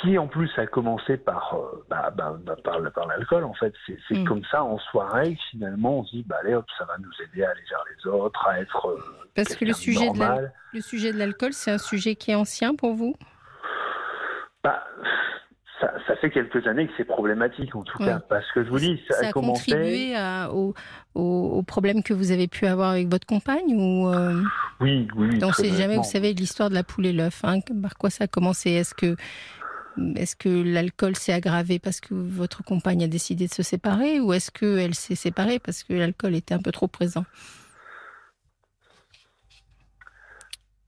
qui 0.00 0.16
en 0.16 0.26
plus 0.26 0.50
a 0.56 0.66
commencé 0.66 1.16
par, 1.16 1.54
euh, 1.54 1.84
bah, 1.90 2.12
bah, 2.16 2.36
bah, 2.44 2.56
par, 2.64 2.80
par 2.92 3.06
l'alcool 3.06 3.44
en 3.44 3.54
fait. 3.54 3.74
C'est 3.86 4.18
mm. 4.18 4.24
comme 4.24 4.42
ça 4.50 4.64
en 4.64 4.78
soirée 4.78 5.36
finalement 5.50 5.98
on 5.98 6.04
se 6.04 6.16
dit 6.16 6.24
bah 6.26 6.36
allez 6.42 6.54
hop 6.54 6.64
ça 6.78 6.84
va 6.84 6.96
nous 6.98 7.10
aider 7.22 7.44
à 7.44 7.50
aller 7.50 7.62
vers 7.68 7.84
les 7.90 8.10
autres, 8.10 8.46
à 8.48 8.60
être 8.60 8.86
euh, 8.88 9.28
parce 9.34 9.54
que 9.54 9.64
le 9.64 9.74
sujet 9.74 10.10
de 10.10 10.48
le 10.72 10.80
sujet 10.80 11.12
de 11.12 11.18
l'alcool 11.18 11.52
c'est 11.52 11.70
un 11.70 11.78
sujet 11.78 12.14
qui 12.16 12.30
est 12.30 12.34
ancien 12.34 12.74
pour 12.74 12.94
vous? 12.94 13.14
Bah 14.64 14.82
ça, 15.80 15.92
ça, 16.06 16.16
fait 16.16 16.30
quelques 16.30 16.64
années 16.68 16.86
que 16.86 16.92
c'est 16.96 17.04
problématique 17.04 17.74
en 17.74 17.82
tout 17.82 17.98
cas 17.98 18.20
parce 18.20 18.50
que 18.52 18.64
je 18.64 18.70
vous 18.70 18.78
dis 18.78 19.02
ça, 19.10 19.26
a, 19.26 19.32
contribué 19.32 20.14
au, 20.52 20.74
au, 21.14 21.62
problème 21.64 22.04
que 22.04 22.14
vous 22.14 22.30
avez 22.30 22.46
pu 22.46 22.66
avoir 22.66 22.90
avec 22.90 23.08
votre 23.08 23.26
compagne 23.26 23.74
ou 23.74 24.08
euh... 24.08 24.40
oui 24.80 25.08
oui. 25.16 25.38
Donc 25.38 25.54
c'est 25.56 25.72
jamais 25.72 25.96
vous 25.96 26.04
savez 26.04 26.34
l'histoire 26.34 26.70
de 26.70 26.74
la 26.74 26.84
poule 26.84 27.06
et 27.06 27.12
l'œuf. 27.12 27.40
Hein, 27.44 27.58
par 27.82 27.96
quoi 27.96 28.10
ça 28.10 28.24
a 28.24 28.26
commencé? 28.28 28.70
Est-ce 28.70 28.94
que 28.94 29.16
est-ce 30.16 30.36
que 30.36 30.48
l'alcool 30.48 31.16
s'est 31.16 31.32
aggravé 31.32 31.78
parce 31.78 32.00
que 32.00 32.14
votre 32.14 32.62
compagne 32.62 33.04
a 33.04 33.08
décidé 33.08 33.46
de 33.46 33.52
se 33.52 33.62
séparer 33.62 34.20
ou 34.20 34.32
est-ce 34.32 34.50
qu'elle 34.50 34.94
s'est 34.94 35.14
séparée 35.14 35.58
parce 35.58 35.82
que 35.82 35.92
l'alcool 35.92 36.34
était 36.34 36.54
un 36.54 36.60
peu 36.60 36.72
trop 36.72 36.88
présent? 36.88 37.24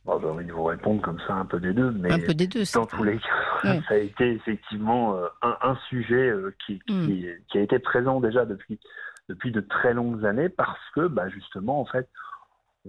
J'ai 0.07 0.29
envie 0.29 0.45
de 0.45 0.53
vous 0.53 0.65
répondre 0.65 1.01
comme 1.01 1.19
ça 1.27 1.35
un 1.35 1.47
peu 1.47 1.59
des 1.59 1.73
deux, 1.73 1.91
mais 1.91 2.13
un 2.13 2.19
peu 2.19 2.35
des 2.35 2.47
deux, 2.47 2.65
dans 2.75 2.85
tous 2.85 3.05
les 3.05 3.19
cas, 3.19 3.81
ça 3.89 3.95
a 3.95 3.97
été 3.97 4.33
effectivement 4.33 5.17
euh, 5.17 5.27
un, 5.43 5.77
sujet 5.89 6.29
euh, 6.29 6.55
qui, 6.67 6.79
qui, 6.87 7.59
a 7.59 7.61
été 7.61 7.79
présent 7.79 8.21
déjà 8.21 8.45
depuis, 8.45 8.79
depuis 9.31 9.51
de 9.51 9.61
très 9.61 9.95
longues 9.95 10.25
années 10.27 10.51
parce 10.51 10.79
que 10.95 11.07
bah, 11.09 11.31
justement, 11.31 11.81
en 11.81 11.87
fait, 11.87 12.09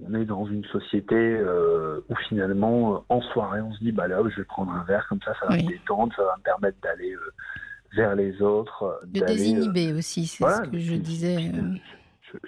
on 0.01 0.13
est 0.13 0.25
dans 0.25 0.45
une 0.45 0.65
société 0.65 1.15
euh, 1.15 2.01
où 2.09 2.15
finalement, 2.27 2.95
euh, 2.95 2.99
en 3.09 3.21
soirée, 3.21 3.61
on 3.61 3.73
se 3.73 3.79
dit, 3.79 3.91
bah 3.91 4.07
là, 4.07 4.21
je 4.29 4.35
vais 4.35 4.43
prendre 4.43 4.71
un 4.71 4.83
verre 4.83 5.05
comme 5.07 5.21
ça, 5.23 5.33
ça 5.39 5.47
va 5.47 5.55
me 5.55 5.67
détendre, 5.67 6.13
ça 6.15 6.23
va 6.23 6.35
me 6.37 6.43
permettre 6.43 6.77
d'aller 6.81 7.13
euh, 7.13 7.33
vers 7.95 8.15
les 8.15 8.41
autres. 8.41 8.99
De 9.05 9.21
désinhiber 9.21 9.93
aussi, 9.93 10.27
c'est 10.27 10.43
ce 10.43 10.69
que 10.69 10.79
je 10.79 10.95
disais. 10.95 11.51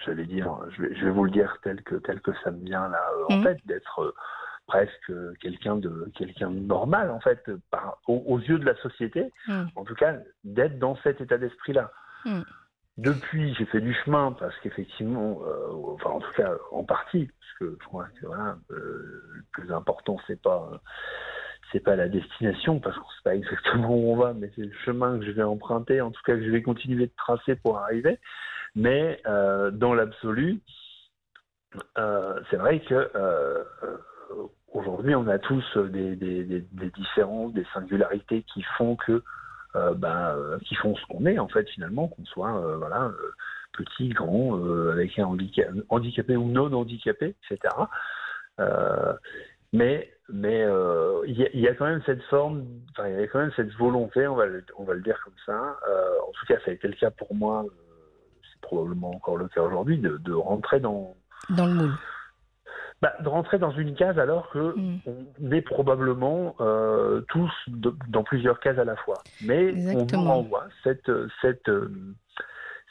J'allais 0.06 0.26
dire, 0.26 0.54
je 0.76 0.82
vais, 0.82 0.96
je 0.96 1.06
vais, 1.06 1.12
vous 1.12 1.24
le 1.24 1.32
dire 1.32 1.58
tel 1.64 1.82
que, 1.84 1.96
tel 1.96 2.20
que 2.20 2.32
ça 2.44 2.52
me 2.52 2.62
vient 2.66 2.90
là, 2.90 3.00
en 3.30 3.38
mmh. 3.38 3.44
fait, 3.44 3.58
d'être 3.66 4.14
presque 4.68 5.14
quelqu'un 5.40 5.78
de 5.78 6.12
quelqu'un 6.14 6.52
de 6.52 6.60
normal 6.60 7.10
en 7.10 7.22
fait 7.22 7.50
par, 7.72 8.02
aux, 8.06 8.38
yeux 8.38 8.60
de 8.60 8.66
la 8.66 8.76
société 8.82 9.32
mmh. 9.48 9.64
en 9.78 9.86
tout 9.86 9.96
cas 9.96 10.18
d'être 10.44 10.78
dans 10.78 10.98
cet 11.04 11.22
état 11.22 11.38
d'esprit 11.38 11.72
là 11.72 11.90
mmh. 12.26 12.42
Depuis, 12.98 13.54
j'ai 13.56 13.66
fait 13.66 13.82
du 13.82 13.94
chemin 13.94 14.32
parce 14.32 14.58
qu'effectivement, 14.60 15.40
euh, 15.46 15.94
enfin 15.94 16.10
en 16.10 16.20
tout 16.20 16.32
cas 16.36 16.52
en 16.72 16.84
partie, 16.84 17.28
parce 17.28 17.54
que 17.60 17.78
je 17.80 17.86
crois 17.86 18.08
que 18.20 18.26
voilà, 18.26 18.58
euh, 18.72 19.22
le 19.36 19.44
plus 19.52 19.72
important 19.72 20.18
c'est 20.26 20.42
pas 20.42 20.82
c'est 21.72 21.80
pas 21.80 21.96
la 21.96 22.08
destination 22.08 22.80
parce 22.80 22.98
qu'on 22.98 23.10
sait 23.10 23.24
pas 23.24 23.36
exactement 23.36 23.90
où 23.90 24.14
on 24.14 24.16
va, 24.16 24.34
mais 24.34 24.52
c'est 24.56 24.64
le 24.64 24.74
chemin 24.86 25.20
que 25.20 25.26
je 25.26 25.32
vais 25.32 25.44
emprunter, 25.44 26.02
en 26.02 26.12
tout 26.12 26.22
cas 26.26 26.34
que 26.36 26.44
je 26.44 26.50
vais 26.50 26.64
continuer 26.64 27.06
de 27.06 27.12
tracer 27.18 27.56
pour 27.56 27.78
arriver. 27.78 28.20
Mais 28.76 29.22
euh, 29.28 29.70
dans 29.70 29.94
l'absolu, 29.94 30.62
euh, 31.98 32.40
c'est 32.50 32.58
vrai 32.58 32.80
que 32.80 33.12
euh, 33.16 33.64
aujourd'hui 34.72 35.14
on 35.16 35.28
a 35.28 35.38
tous 35.38 35.78
des, 35.78 36.16
des, 36.16 36.44
des, 36.44 36.62
des 36.62 36.90
différences, 36.92 37.54
des 37.54 37.66
singularités 37.74 38.44
qui 38.54 38.64
font 38.78 38.96
que 38.96 39.24
euh, 39.78 39.94
ben, 39.94 40.36
euh, 40.36 40.58
qui 40.60 40.76
font 40.76 40.96
ce 40.96 41.06
qu'on 41.08 41.26
est 41.26 41.38
en 41.40 41.48
fait 41.48 41.68
finalement, 41.70 42.08
qu'on 42.08 42.26
soit 42.26 42.58
euh, 42.58 42.78
voilà 42.78 43.12
petit, 43.74 44.10
grand, 44.10 44.56
avec 44.92 45.20
un 45.20 45.26
handicap, 45.26 45.70
handicapé 45.90 46.36
ou 46.36 46.50
non 46.50 46.74
handicapé, 46.74 47.36
etc. 47.52 47.74
mais 49.72 50.12
mais 50.30 50.66
il 51.28 51.38
y, 51.54 51.68
a 51.68 51.76
quand 51.76 51.86
même 51.86 52.02
cette 52.06 52.24
forme, 52.24 52.66
il 53.06 53.20
y 53.20 53.24
a 53.24 53.28
quand 53.28 53.40
même 53.40 53.52
cette 53.56 53.72
volonté, 53.74 54.28
on 54.28 54.36
va 54.36 54.48
le, 54.48 54.66
on 54.78 54.84
va 54.84 54.96
le 54.96 55.02
dire 55.02 55.20
comme 55.24 55.36
ça. 55.46 55.78
en 56.28 56.32
tout 56.32 56.46
cas, 56.48 56.56
ça 56.66 56.72
a 56.72 56.74
été 56.74 56.88
le 56.88 56.96
cas 56.96 57.12
pour 57.12 57.36
moi. 57.36 57.66
c'est 58.52 58.60
probablement 58.62 59.12
encore 59.12 59.38
le 59.38 59.48
cas 59.48 59.62
aujourd'hui 59.62 60.00
de, 60.00 60.18
de 60.18 60.34
rentrer 60.34 60.80
dans 60.80 61.16
dans 61.50 61.68
le 61.68 61.74
moule 61.74 61.94
bah, 63.02 63.14
de 63.22 63.30
rentrer 63.30 63.60
dans 63.60 63.72
une 63.72 63.94
case 63.94 64.18
alors 64.18 64.50
que 64.50 64.74
mm. 64.76 65.00
on 65.42 65.52
est 65.52 65.62
probablement 65.62 66.56
euh, 66.60 67.22
tous 67.30 67.52
dans 67.68 68.24
plusieurs 68.24 68.60
cases 68.60 68.80
à 68.80 68.86
la 68.86 68.96
fois. 68.96 69.22
Mais 69.44 69.74
on 69.96 70.06
vous 70.06 70.24
renvoie 70.24 70.68
cette 70.84 71.12
cette 71.42 71.70
euh, 71.70 71.92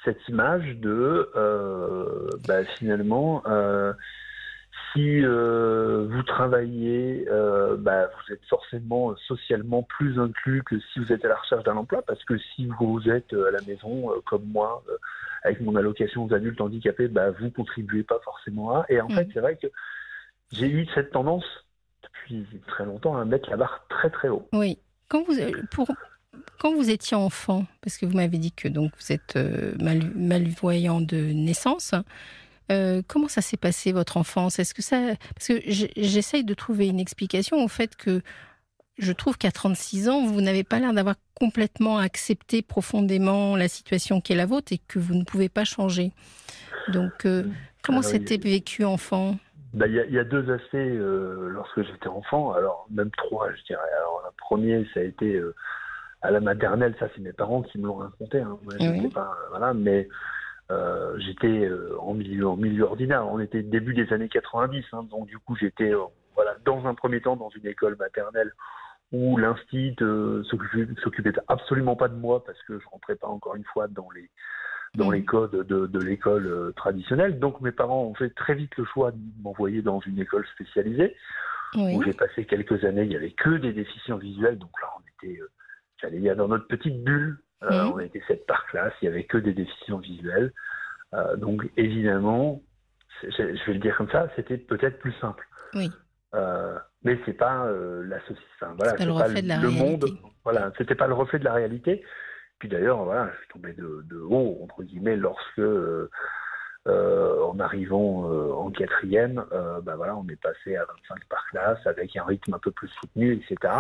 cette 0.04 0.28
image 0.28 0.76
de 0.76 1.30
euh, 1.34 2.28
bah, 2.46 2.64
finalement 2.78 3.42
euh, 3.46 3.92
si 4.96 5.22
euh, 5.22 6.08
vous 6.10 6.22
travaillez, 6.22 7.26
euh, 7.30 7.76
bah, 7.76 8.08
vous 8.08 8.32
êtes 8.32 8.44
forcément 8.46 9.14
socialement 9.28 9.82
plus 9.82 10.18
inclus 10.18 10.62
que 10.64 10.80
si 10.80 10.98
vous 10.98 11.12
êtes 11.12 11.24
à 11.24 11.28
la 11.28 11.36
recherche 11.36 11.62
d'un 11.64 11.76
emploi, 11.76 12.02
parce 12.02 12.24
que 12.24 12.38
si 12.38 12.68
vous 12.80 13.08
êtes 13.08 13.32
à 13.32 13.50
la 13.50 13.60
maison, 13.62 14.10
comme 14.24 14.44
moi, 14.46 14.82
avec 15.44 15.60
mon 15.60 15.76
allocation 15.76 16.24
aux 16.24 16.34
adultes 16.34 16.60
handicapés, 16.60 17.08
bah, 17.08 17.30
vous 17.30 17.50
contribuez 17.50 18.02
pas 18.02 18.18
forcément 18.24 18.76
à. 18.76 18.86
Et 18.88 19.00
en 19.00 19.08
mm. 19.08 19.14
fait, 19.14 19.28
c'est 19.34 19.40
vrai 19.40 19.56
que 19.56 19.68
j'ai 20.52 20.68
eu 20.68 20.86
cette 20.94 21.12
tendance 21.12 21.44
depuis 22.02 22.46
très 22.66 22.84
longtemps 22.84 23.16
à 23.16 23.24
mettre 23.24 23.50
la 23.50 23.56
barre 23.56 23.84
très 23.88 24.10
très 24.10 24.28
haut. 24.28 24.48
Oui. 24.52 24.78
Quand 25.08 25.22
vous, 25.24 25.36
pour, 25.70 25.88
quand 26.58 26.74
vous 26.74 26.90
étiez 26.90 27.16
enfant, 27.16 27.64
parce 27.80 27.96
que 27.98 28.06
vous 28.06 28.16
m'avez 28.16 28.38
dit 28.38 28.52
que 28.52 28.68
donc 28.68 28.92
vous 28.98 29.12
êtes 29.12 29.36
euh, 29.36 29.74
malvoyant 29.78 31.00
de 31.00 31.16
naissance, 31.16 31.94
euh, 32.70 33.02
comment 33.06 33.28
ça 33.28 33.42
s'est 33.42 33.56
passé 33.56 33.92
votre 33.92 34.16
enfance? 34.16 34.58
Est-ce 34.58 34.74
que 34.74 34.82
ça 34.82 35.00
parce 35.34 35.48
que 35.48 35.60
j'essaye 35.66 36.44
de 36.44 36.54
trouver 36.54 36.88
une 36.88 37.00
explication 37.00 37.62
au 37.62 37.68
fait 37.68 37.96
que 37.96 38.22
je 38.98 39.12
trouve 39.12 39.36
qu'à 39.36 39.50
36 39.50 40.08
ans, 40.08 40.24
vous 40.24 40.40
n'avez 40.40 40.64
pas 40.64 40.78
l'air 40.78 40.92
d'avoir 40.92 41.16
complètement 41.34 41.98
accepté 41.98 42.62
profondément 42.62 43.56
la 43.56 43.68
situation 43.68 44.20
qui 44.20 44.32
est 44.32 44.36
la 44.36 44.46
vôtre 44.46 44.72
et 44.72 44.78
que 44.88 44.98
vous 44.98 45.14
ne 45.14 45.24
pouvez 45.24 45.48
pas 45.48 45.64
changer. 45.64 46.12
Donc, 46.88 47.26
euh, 47.26 47.44
comment 47.82 48.02
c'était 48.02 48.38
vécu 48.38 48.84
enfant? 48.84 49.36
Bah, 49.74 49.86
il 49.86 49.94
y, 49.94 50.00
a, 50.00 50.06
y, 50.06 50.18
a, 50.18 50.24
deux 50.24 50.50
aspects 50.50 50.74
euh, 50.74 51.48
lorsque 51.50 51.82
j'étais 51.82 52.08
enfant, 52.08 52.52
alors 52.52 52.86
même 52.90 53.10
trois, 53.10 53.50
je 53.52 53.62
dirais. 53.64 53.90
Alors, 53.98 54.22
le 54.24 54.30
premier, 54.38 54.86
ça 54.94 55.00
a 55.00 55.02
été 55.02 55.34
euh, 55.34 55.54
à 56.22 56.30
la 56.30 56.40
maternelle, 56.40 56.94
ça, 56.98 57.08
c'est 57.14 57.20
mes 57.20 57.34
parents 57.34 57.60
qui 57.60 57.78
me 57.78 57.86
l'ont 57.86 57.96
raconté. 57.96 58.40
Hein. 58.40 58.58
Moi, 58.62 58.74
oui. 58.80 59.08
pas, 59.08 59.36
voilà, 59.50 59.74
mais 59.74 60.08
euh, 60.70 61.16
j'étais 61.18 61.64
euh, 61.64 61.96
en 62.00 62.14
milieu, 62.14 62.48
en 62.48 62.56
milieu 62.56 62.84
ordinaire. 62.84 63.26
On 63.28 63.38
était 63.38 63.62
début 63.62 63.94
des 63.94 64.12
années 64.12 64.28
90, 64.28 64.84
hein, 64.92 65.04
donc 65.04 65.26
du 65.26 65.38
coup, 65.38 65.56
j'étais, 65.56 65.92
euh, 65.92 66.04
voilà, 66.34 66.56
dans 66.64 66.86
un 66.86 66.94
premier 66.94 67.20
temps, 67.20 67.36
dans 67.36 67.50
une 67.50 67.66
école 67.66 67.96
maternelle 67.96 68.52
où 69.12 69.36
l'instit 69.36 69.94
s'occupait 70.50 71.32
absolument 71.46 71.94
pas 71.94 72.08
de 72.08 72.16
moi 72.16 72.42
parce 72.44 72.60
que 72.64 72.80
je 72.80 72.84
rentrais 72.90 73.14
pas 73.14 73.28
encore 73.28 73.54
une 73.54 73.64
fois 73.64 73.86
dans 73.86 74.10
les 74.10 74.28
dans 74.96 75.10
les 75.10 75.24
codes 75.24 75.64
de, 75.64 75.98
l'école 76.00 76.72
traditionnelle. 76.74 77.38
Donc 77.38 77.60
mes 77.60 77.70
parents 77.70 78.02
ont 78.02 78.14
fait 78.14 78.30
très 78.30 78.54
vite 78.54 78.76
le 78.76 78.84
choix 78.84 79.12
de 79.12 79.18
m'envoyer 79.42 79.80
dans 79.80 80.00
une 80.00 80.18
école 80.18 80.44
spécialisée 80.54 81.14
où 81.76 82.02
j'ai 82.02 82.14
passé 82.14 82.46
quelques 82.46 82.82
années. 82.84 83.04
Il 83.04 83.12
y 83.12 83.16
avait 83.16 83.30
que 83.30 83.50
des 83.58 83.72
déficients 83.72 84.16
visuels, 84.16 84.58
donc 84.58 84.70
là 84.82 84.88
on 84.96 85.26
était, 85.26 85.40
j'allais 86.00 86.18
dire 86.18 86.34
dans 86.34 86.48
notre 86.48 86.66
petite 86.66 87.04
bulle. 87.04 87.38
On 87.62 87.98
était 87.98 88.22
sept 88.28 88.46
par 88.46 88.66
classe, 88.66 88.92
il 89.02 89.06
y 89.06 89.08
avait 89.08 89.24
que 89.24 89.38
des 89.38 89.52
déficients 89.52 89.98
visuels. 89.98 90.52
donc 91.36 91.68
évidemment, 91.76 92.62
je 93.22 93.66
vais 93.66 93.72
le 93.72 93.78
dire 93.78 93.96
comme 93.96 94.10
ça, 94.10 94.28
c'était 94.36 94.58
peut-être 94.58 94.98
plus 94.98 95.14
simple. 95.20 95.46
Oui. 95.74 95.90
Euh, 96.34 96.78
mais 97.02 97.18
c'est 97.24 97.32
pas 97.34 97.66
euh, 97.66 98.04
la 98.06 98.20
société. 98.20 98.42
Enfin, 98.60 98.74
voilà, 98.76 98.94
pas, 98.94 99.04
le, 99.04 99.62
le 99.62 99.70
monde. 99.70 100.06
Voilà, 100.44 100.72
c'était 100.76 100.94
pas 100.94 101.06
le 101.06 101.14
reflet 101.14 101.38
de 101.38 101.44
la 101.44 101.54
réalité. 101.54 102.04
Puis 102.58 102.68
d'ailleurs, 102.68 103.04
voilà, 103.04 103.30
je 103.32 103.38
suis 103.38 103.48
tombé 103.48 103.72
de, 103.74 104.04
de 104.08 104.18
haut 104.18 104.58
entre 104.62 104.82
guillemets 104.82 105.16
lorsque, 105.16 105.58
euh, 105.58 106.10
euh 106.86 107.42
en 107.44 107.60
arrivant 107.60 108.30
euh, 108.30 108.52
en 108.52 108.70
quatrième, 108.70 109.44
bah 109.82 109.96
voilà, 109.96 110.16
on 110.16 110.26
est 110.28 110.40
passé 110.40 110.76
à 110.76 110.84
25 110.84 111.24
par 111.28 111.46
classe 111.50 111.86
avec 111.86 112.16
un 112.16 112.24
rythme 112.24 112.54
un 112.54 112.58
peu 112.58 112.70
plus 112.70 112.88
soutenu, 112.88 113.34
etc. 113.34 113.74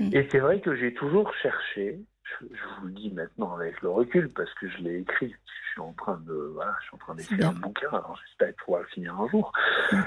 Et 0.00 0.26
c'est 0.30 0.38
vrai 0.38 0.60
que 0.60 0.74
j'ai 0.74 0.94
toujours 0.94 1.32
cherché 1.34 2.00
je, 2.40 2.46
vous 2.80 2.86
le 2.86 2.92
dis 2.92 3.10
maintenant 3.10 3.54
avec 3.54 3.80
le 3.82 3.90
recul 3.90 4.28
parce 4.30 4.52
que 4.54 4.68
je 4.68 4.78
l'ai 4.78 4.98
écrit. 4.98 5.30
Je 5.30 5.70
suis 5.72 5.80
en 5.80 5.92
train 5.92 6.20
de, 6.26 6.50
voilà, 6.54 6.74
je 6.80 6.86
suis 6.86 6.94
en 6.94 6.98
train 6.98 7.14
d'écrire 7.14 7.50
un 7.50 7.52
bouquin. 7.52 7.88
Alors 7.88 8.18
j'espère 8.24 8.54
pouvoir 8.56 8.82
le 8.82 8.88
finir 8.88 9.18
un 9.20 9.28
jour. 9.28 9.52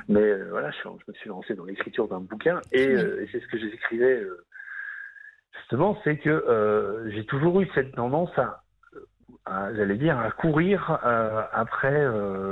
Mais 0.08 0.22
euh, 0.22 0.48
voilà, 0.50 0.72
je, 0.72 0.90
me 0.90 1.14
suis 1.14 1.30
lancé 1.30 1.54
dans 1.56 1.66
l'écriture 1.66 2.08
d'un 2.08 2.20
bouquin 2.20 2.60
et, 2.72 2.88
euh, 2.88 3.22
et 3.22 3.30
c'est 3.32 3.40
ce 3.40 3.48
que 3.48 3.58
j'écrivais 3.58 4.22
euh, 4.22 4.46
justement, 5.58 6.00
c'est 6.04 6.18
que 6.18 7.10
j'ai 7.14 7.26
toujours 7.26 7.62
eu 7.62 7.70
cette 7.76 7.94
tendance 7.96 8.32
à, 8.38 9.74
j'allais 9.74 9.98
dire, 9.98 10.18
à 10.18 10.32
courir 10.32 11.00
après, 11.54 12.08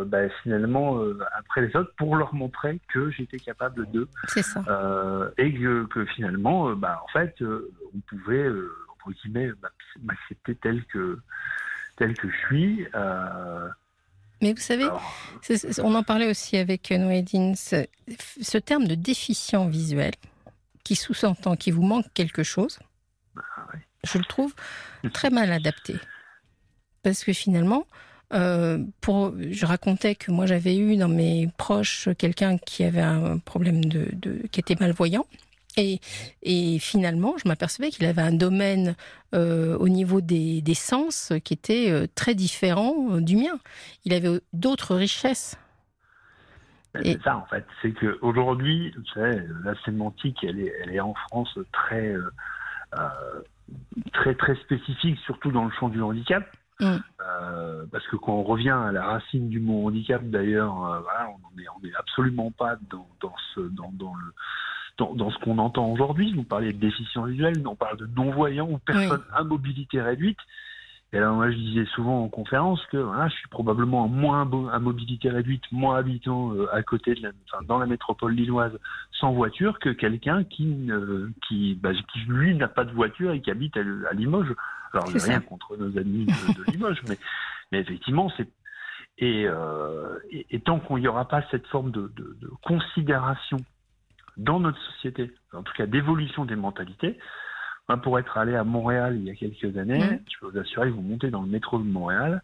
bah, 0.05 0.29
finalement, 0.43 1.01
après 1.33 1.61
les 1.61 1.75
autres 1.75 1.93
pour 1.97 2.15
leur 2.15 2.33
montrer 2.33 2.79
que 2.93 3.09
j'étais 3.11 3.37
capable 3.37 3.89
de. 3.91 4.07
C'est 4.27 4.43
ça. 4.43 4.61
et 5.37 5.53
que, 5.53 5.85
que 5.85 6.05
finalement, 6.05 6.73
bah, 6.73 7.01
en 7.03 7.07
fait, 7.07 7.35
on 7.41 7.99
pouvait 8.07 8.49
m'accepter 10.01 10.55
tel 10.55 10.83
que, 10.85 11.19
tel 11.97 12.15
que 12.15 12.29
je 12.29 12.37
suis. 12.47 12.87
Euh, 12.95 13.69
mais 14.41 14.53
vous 14.53 14.59
savez, 14.59 14.87
on 15.79 15.95
en 15.95 16.03
parlait 16.03 16.29
aussi 16.29 16.57
avec 16.57 16.91
Noédine, 16.91 17.55
ce, 17.55 17.87
ce, 18.41 18.57
terme 18.59 18.87
de 18.87 18.93
déficient 18.93 19.67
visuel, 19.67 20.13
qui 20.83 20.95
sous-entend 20.95 21.55
qu'il 21.55 21.73
vous 21.73 21.81
manque 21.81 22.05
quelque 22.13 22.43
chose, 22.43 22.77
bah 23.35 23.41
je 24.03 24.17
le 24.19 24.25
trouve 24.25 24.53
très 25.13 25.31
mal 25.31 25.51
adapté. 25.51 25.95
Parce 27.01 27.23
que 27.23 27.33
finalement, 27.33 27.87
euh, 28.33 28.83
pour, 29.01 29.33
je 29.39 29.65
racontais 29.65 30.13
que 30.13 30.31
moi 30.31 30.45
j'avais 30.45 30.77
eu 30.77 30.97
dans 30.97 31.07
mes 31.07 31.49
proches 31.57 32.09
quelqu'un 32.17 32.57
qui 32.57 32.83
avait 32.83 33.01
un 33.01 33.37
problème 33.39 33.85
de, 33.85 34.09
de, 34.13 34.45
qui 34.51 34.59
était 34.59 34.75
malvoyant 34.79 35.25
et, 35.77 36.79
finalement, 36.79 37.35
je 37.37 37.47
m'apercevais 37.47 37.89
qu'il 37.89 38.05
avait 38.05 38.21
un 38.21 38.33
domaine 38.33 38.95
euh, 39.33 39.77
au 39.77 39.89
niveau 39.89 40.21
des, 40.21 40.63
sens 40.73 41.33
qui 41.43 41.53
était 41.53 41.91
euh, 41.91 42.07
très 42.15 42.35
différent 42.35 43.11
euh, 43.11 43.21
du 43.21 43.35
mien. 43.35 43.59
Il 44.05 44.13
avait 44.13 44.39
d'autres 44.53 44.95
richesses. 44.95 45.57
C'est 47.03 47.21
ça 47.21 47.37
en 47.37 47.45
fait, 47.45 47.63
c'est 47.83 47.91
qu'aujourd'hui, 47.91 48.91
la 49.15 49.75
sémantique, 49.85 50.43
elle 50.43 50.59
est, 50.59 50.73
elle 50.81 50.95
est 50.95 50.99
en 50.99 51.13
France 51.13 51.59
très, 51.71 52.15
très, 54.13 54.33
très 54.33 54.55
spécifique, 54.55 55.19
surtout 55.25 55.51
dans 55.51 55.65
le 55.65 55.71
champ 55.79 55.89
du 55.89 56.01
handicap. 56.01 56.49
Mm. 56.79 56.97
parce 57.91 58.05
que 58.07 58.15
quand 58.15 58.33
on 58.33 58.43
revient 58.43 58.69
à 58.69 58.91
la 58.91 59.03
racine 59.05 59.49
du 59.49 59.59
mot 59.59 59.87
handicap, 59.87 60.23
d'ailleurs, 60.23 60.73
on 60.75 61.85
n'est 61.85 61.95
absolument 61.99 62.49
pas 62.49 62.77
dans, 62.89 63.07
dans, 63.21 63.35
ce, 63.53 63.59
dans, 63.59 63.91
dans 63.93 64.15
le 64.15 64.33
dans, 64.97 65.31
ce 65.31 65.37
qu'on 65.39 65.57
entend 65.57 65.87
aujourd'hui. 65.87 66.33
Vous 66.33 66.43
parlez 66.43 66.73
de 66.73 66.79
déficience 66.79 67.29
visuelle, 67.29 67.61
on 67.65 67.75
parle 67.75 67.97
de 67.97 68.07
non-voyants 68.15 68.69
ou 68.69 68.77
personnes 68.79 69.23
à 69.33 69.43
mobilité 69.43 70.01
réduite. 70.01 70.39
Et 71.13 71.17
alors 71.17 71.35
moi 71.35 71.49
je 71.49 71.55
disais 71.55 71.85
souvent 71.95 72.23
en 72.23 72.27
conférence 72.27 72.85
que 72.87 72.97
voilà, 72.97 73.29
je 73.29 73.35
suis 73.35 73.47
probablement 73.47 74.09
moins 74.09 74.41
à 74.73 74.79
mobilité 74.79 75.29
réduite, 75.29 75.63
moins 75.71 75.95
habitant 75.97 76.53
euh, 76.53 76.67
à 76.73 76.83
côté 76.83 77.15
de 77.15 77.21
la, 77.23 77.29
enfin, 77.45 77.63
dans 77.65 77.77
la 77.77 77.85
métropole 77.85 78.33
lilloise 78.33 78.77
sans 79.13 79.31
voiture 79.31 79.79
que 79.79 79.87
quelqu'un 79.89 80.43
qui, 80.43 80.89
qui, 81.47 81.75
bah, 81.75 81.91
qui 81.93 82.19
lui 82.27 82.55
n'a 82.55 82.67
pas 82.67 82.83
de 82.83 82.91
voiture 82.91 83.31
et 83.31 83.39
qui 83.41 83.49
habite 83.49 83.77
à, 83.77 84.13
Limoges. 84.13 84.53
Alors 84.91 85.09
j'ai 85.09 85.19
rien 85.19 85.39
contre 85.39 85.77
nos 85.77 85.97
amis 85.97 86.25
de, 86.25 86.71
Limoges, 86.73 87.01
mais, 87.07 87.17
mais 87.71 87.79
effectivement 87.79 88.29
c'est 88.35 88.49
et, 89.19 89.45
euh, 89.47 90.19
et, 90.29 90.59
tant 90.59 90.79
qu'il 90.79 90.97
n'y 90.97 91.07
aura 91.07 91.27
pas 91.27 91.41
cette 91.49 91.65
forme 91.67 91.89
de, 91.89 92.11
de, 92.15 92.37
de 92.39 92.51
considération 92.61 93.57
dans 94.37 94.59
notre 94.59 94.79
société, 94.93 95.31
en 95.53 95.63
tout 95.63 95.73
cas 95.73 95.85
d'évolution 95.85 96.45
des 96.45 96.55
mentalités. 96.55 97.17
pour 98.03 98.19
être 98.19 98.37
allé 98.37 98.55
à 98.55 98.63
Montréal 98.63 99.15
il 99.17 99.23
y 99.23 99.29
a 99.29 99.35
quelques 99.35 99.77
années, 99.77 99.99
mmh. 99.99 100.19
je 100.29 100.39
peux 100.39 100.51
vous 100.51 100.57
assurer, 100.59 100.89
vous 100.89 101.01
montez 101.01 101.29
dans 101.29 101.41
le 101.41 101.47
métro 101.47 101.79
de 101.79 101.83
Montréal, 101.83 102.41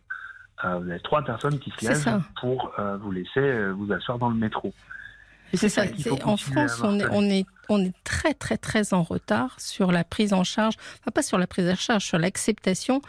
euh, 0.63 0.79
vous 0.79 0.89
avez 0.89 0.99
trois 0.99 1.23
personnes 1.23 1.60
qui 1.60 1.71
se 1.71 1.88
lèvent 1.88 2.21
pour 2.39 2.71
euh, 2.79 2.97
vous 2.97 3.12
laisser 3.12 3.39
euh, 3.39 3.71
vous 3.71 3.91
asseoir 3.91 4.17
dans 4.17 4.29
le 4.29 4.36
métro. 4.36 4.73
C'est 5.54 5.70
ça. 5.70 5.84
en 6.24 6.38
France, 6.38 6.82
on 6.84 7.00
est, 7.00 7.06
on 7.12 7.24
est, 7.24 7.46
on 7.70 7.84
est 7.84 7.94
très, 8.04 8.34
très, 8.34 8.58
très 8.58 8.94
en 8.94 9.04
retard 9.04 9.56
sur 9.60 9.92
la 9.92 10.04
prise 10.04 10.34
en 10.34 10.44
charge, 10.44 10.76
enfin 11.00 11.12
pas 11.13 11.22
sur 11.22 11.38
la 11.38 11.48
prise 11.48 11.70
en 11.70 11.76
charge, 11.76 12.06
sur 12.06 12.18
l'acceptation 12.18 13.02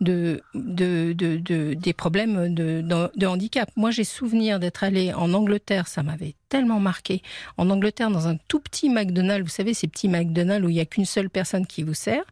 de, 0.00 0.42
de, 0.54 1.12
de, 1.12 1.74
des 1.74 1.92
problèmes 1.92 2.52
de, 2.52 3.26
handicap. 3.26 3.70
Moi, 3.76 3.90
j'ai 3.90 4.04
souvenir 4.04 4.58
d'être 4.58 4.82
allé 4.82 5.12
en 5.14 5.32
Angleterre, 5.32 5.86
ça 5.86 6.02
m'avait 6.02 6.34
tellement 6.48 6.80
marqué. 6.80 7.22
En 7.56 7.70
Angleterre, 7.70 8.10
dans 8.10 8.26
un 8.26 8.36
tout 8.48 8.60
petit 8.60 8.88
McDonald's, 8.88 9.44
vous 9.44 9.54
savez, 9.54 9.74
ces 9.74 9.86
petits 9.86 10.08
McDonald's 10.08 10.66
où 10.66 10.70
il 10.70 10.74
n'y 10.74 10.80
a 10.80 10.86
qu'une 10.86 11.06
seule 11.06 11.30
personne 11.30 11.66
qui 11.66 11.82
vous 11.82 11.94
sert, 11.94 12.24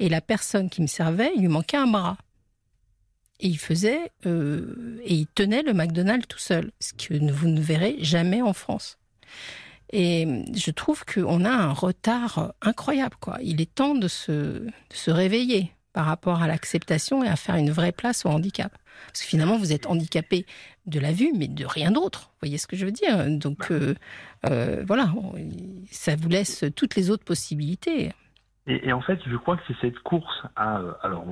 et 0.00 0.08
la 0.08 0.20
personne 0.20 0.68
qui 0.68 0.82
me 0.82 0.88
servait, 0.88 1.30
il 1.36 1.42
lui 1.42 1.48
manquait 1.48 1.76
un 1.76 1.86
bras 1.86 2.16
et 3.42 3.48
il 3.48 3.58
faisait 3.58 4.12
euh, 4.24 5.00
et 5.04 5.14
il 5.14 5.26
tenait 5.26 5.62
le 5.62 5.74
McDonald's 5.74 6.26
tout 6.28 6.38
seul, 6.38 6.70
ce 6.80 6.92
que 6.92 7.14
vous 7.32 7.48
ne 7.48 7.60
verrez 7.60 7.96
jamais 8.00 8.40
en 8.40 8.52
France. 8.52 8.98
Et 9.92 10.44
je 10.54 10.70
trouve 10.70 11.04
qu'on 11.04 11.44
a 11.44 11.50
un 11.50 11.72
retard 11.72 12.54
incroyable. 12.62 13.16
Quoi. 13.20 13.38
Il 13.42 13.60
est 13.60 13.74
temps 13.74 13.94
de 13.94 14.08
se, 14.08 14.32
de 14.32 14.72
se 14.90 15.10
réveiller 15.10 15.72
par 15.92 16.06
rapport 16.06 16.42
à 16.42 16.46
l'acceptation 16.46 17.22
et 17.22 17.28
à 17.28 17.36
faire 17.36 17.56
une 17.56 17.70
vraie 17.70 17.92
place 17.92 18.24
au 18.24 18.30
handicap. 18.30 18.72
Parce 19.08 19.22
que 19.22 19.28
finalement, 19.28 19.58
vous 19.58 19.72
êtes 19.72 19.86
handicapé 19.86 20.46
de 20.86 20.98
la 20.98 21.12
vue, 21.12 21.32
mais 21.36 21.48
de 21.48 21.66
rien 21.66 21.90
d'autre. 21.90 22.30
Vous 22.32 22.38
voyez 22.42 22.58
ce 22.58 22.66
que 22.66 22.76
je 22.76 22.86
veux 22.86 22.92
dire? 22.92 23.26
Donc 23.28 23.70
euh, 23.70 23.94
euh, 24.48 24.82
voilà, 24.86 25.12
ça 25.90 26.16
vous 26.16 26.28
laisse 26.28 26.64
toutes 26.74 26.96
les 26.96 27.10
autres 27.10 27.24
possibilités. 27.24 28.12
Et, 28.68 28.92
en 28.92 29.00
fait, 29.00 29.18
je 29.26 29.36
crois 29.36 29.56
que 29.56 29.62
c'est 29.66 29.80
cette 29.80 29.98
course 30.00 30.44
à. 30.54 30.80
Alors, 31.02 31.24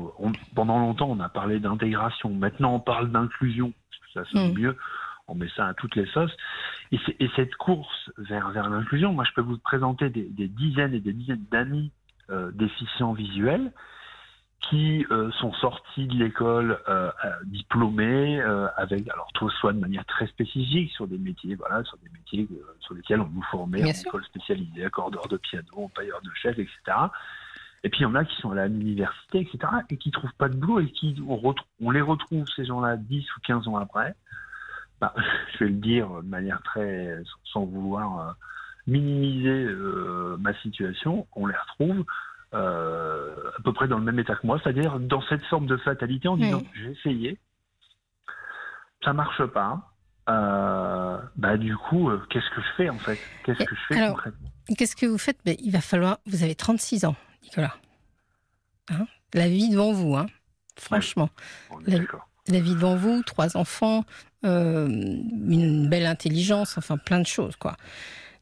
pendant 0.56 0.80
longtemps, 0.80 1.08
on 1.08 1.20
a 1.20 1.28
parlé 1.28 1.60
d'intégration. 1.60 2.30
Maintenant, 2.30 2.74
on 2.74 2.80
parle 2.80 3.12
d'inclusion, 3.12 3.72
parce 3.88 4.02
que 4.02 4.20
ça 4.20 4.32
sonne 4.32 4.52
mmh. 4.52 4.58
mieux 4.58 4.76
on 5.30 5.34
met 5.34 5.48
ça 5.56 5.68
à 5.68 5.74
toutes 5.74 5.96
les 5.96 6.06
sauces. 6.06 6.36
Et, 6.92 6.98
cette 7.36 7.54
course 7.54 8.10
vers, 8.18 8.50
vers 8.50 8.68
l'inclusion, 8.68 9.12
moi 9.12 9.24
je 9.24 9.32
peux 9.32 9.40
vous 9.40 9.58
présenter 9.58 10.10
des, 10.10 10.48
dizaines 10.48 10.94
et 10.94 11.00
des 11.00 11.12
dizaines 11.12 11.44
d'amis 11.50 11.92
euh, 12.30 12.50
déficients 12.52 13.12
visuels 13.12 13.72
qui 14.68 15.06
euh, 15.10 15.30
sont 15.32 15.54
sortis 15.54 16.06
de 16.06 16.14
l'école 16.14 16.78
euh, 16.88 17.10
diplômés 17.44 18.42
avec 18.76 19.08
alors 19.08 19.28
soit 19.58 19.72
de 19.72 19.78
manière 19.78 20.04
très 20.04 20.26
spécifique 20.26 20.92
sur 20.92 21.06
des 21.06 21.16
métiers 21.16 21.54
voilà 21.54 21.82
sur 21.84 21.96
des 21.98 22.10
métiers 22.10 22.46
sur 22.80 22.94
lesquels 22.94 23.20
on 23.20 23.28
nous 23.28 23.42
formait 23.50 23.82
en 23.82 23.86
école 23.86 24.22
spécialisée 24.24 24.84
accordeur 24.84 25.28
de 25.28 25.38
piano 25.38 25.90
pailleur 25.94 26.20
de 26.20 26.30
chef 26.34 26.58
etc 26.58 26.76
et 27.82 27.88
puis 27.88 28.00
il 28.00 28.02
y 28.02 28.06
en 28.06 28.14
a 28.14 28.24
qui 28.26 28.36
sont 28.42 28.50
à 28.50 28.66
l'université 28.66 29.40
etc 29.40 29.58
et 29.88 29.96
qui 29.96 30.10
trouvent 30.10 30.34
pas 30.34 30.50
de 30.50 30.56
boulot 30.56 30.80
et 30.80 30.90
qui 30.90 31.16
on, 31.26 31.54
on 31.80 31.90
les 31.90 32.02
retrouve 32.02 32.44
ces 32.54 32.66
gens-là 32.66 32.98
10 32.98 33.24
ou 33.36 33.40
15 33.40 33.66
ans 33.66 33.76
après 33.76 34.14
bah, 35.00 35.14
je 35.52 35.64
vais 35.64 35.70
le 35.70 35.76
dire 35.76 36.08
de 36.22 36.28
manière 36.28 36.62
très, 36.62 37.18
sans 37.44 37.64
vouloir 37.64 38.20
euh, 38.20 38.32
minimiser 38.86 39.48
euh, 39.48 40.36
ma 40.38 40.54
situation, 40.60 41.26
on 41.34 41.46
les 41.46 41.56
retrouve 41.56 42.04
euh, 42.52 43.50
à 43.58 43.62
peu 43.62 43.72
près 43.72 43.88
dans 43.88 43.98
le 43.98 44.04
même 44.04 44.18
état 44.18 44.34
que 44.34 44.46
moi, 44.46 44.60
c'est-à-dire 44.62 44.98
dans 44.98 45.22
cette 45.22 45.44
forme 45.44 45.66
de 45.66 45.76
fatalité 45.78 46.28
en 46.28 46.36
disant 46.36 46.62
j'ai 46.74 46.90
essayé, 46.90 47.38
ça 49.04 49.12
marche 49.12 49.44
pas. 49.46 49.92
bah 50.26 51.56
du 51.56 51.76
coup, 51.76 52.10
qu'est-ce 52.28 52.50
que 52.50 52.60
je 52.60 52.72
fais 52.76 52.88
en 52.88 52.98
fait? 52.98 53.18
Qu'est-ce 53.44 53.64
que 53.64 53.74
je 53.74 53.80
fais 53.88 54.08
concrètement? 54.08 54.48
Qu'est-ce 54.76 54.96
que 54.96 55.06
vous 55.06 55.18
faites? 55.18 55.38
Ben, 55.44 55.56
Il 55.60 55.72
va 55.72 55.80
falloir. 55.80 56.18
Vous 56.26 56.44
avez 56.44 56.54
36 56.54 57.04
ans, 57.04 57.16
Nicolas. 57.42 57.74
Hein? 58.90 59.06
La 59.34 59.48
vie 59.48 59.70
devant 59.70 59.92
vous, 59.92 60.16
hein 60.16 60.26
franchement. 60.76 61.28
on 61.70 61.80
est 61.84 61.98
d'accord 61.98 62.29
la 62.48 62.60
vie 62.60 62.74
devant 62.74 62.96
vous, 62.96 63.22
trois 63.22 63.56
enfants, 63.56 64.04
euh, 64.44 64.88
une 64.88 65.88
belle 65.88 66.06
intelligence, 66.06 66.78
enfin 66.78 66.96
plein 66.96 67.20
de 67.20 67.26
choses, 67.26 67.56
quoi. 67.56 67.76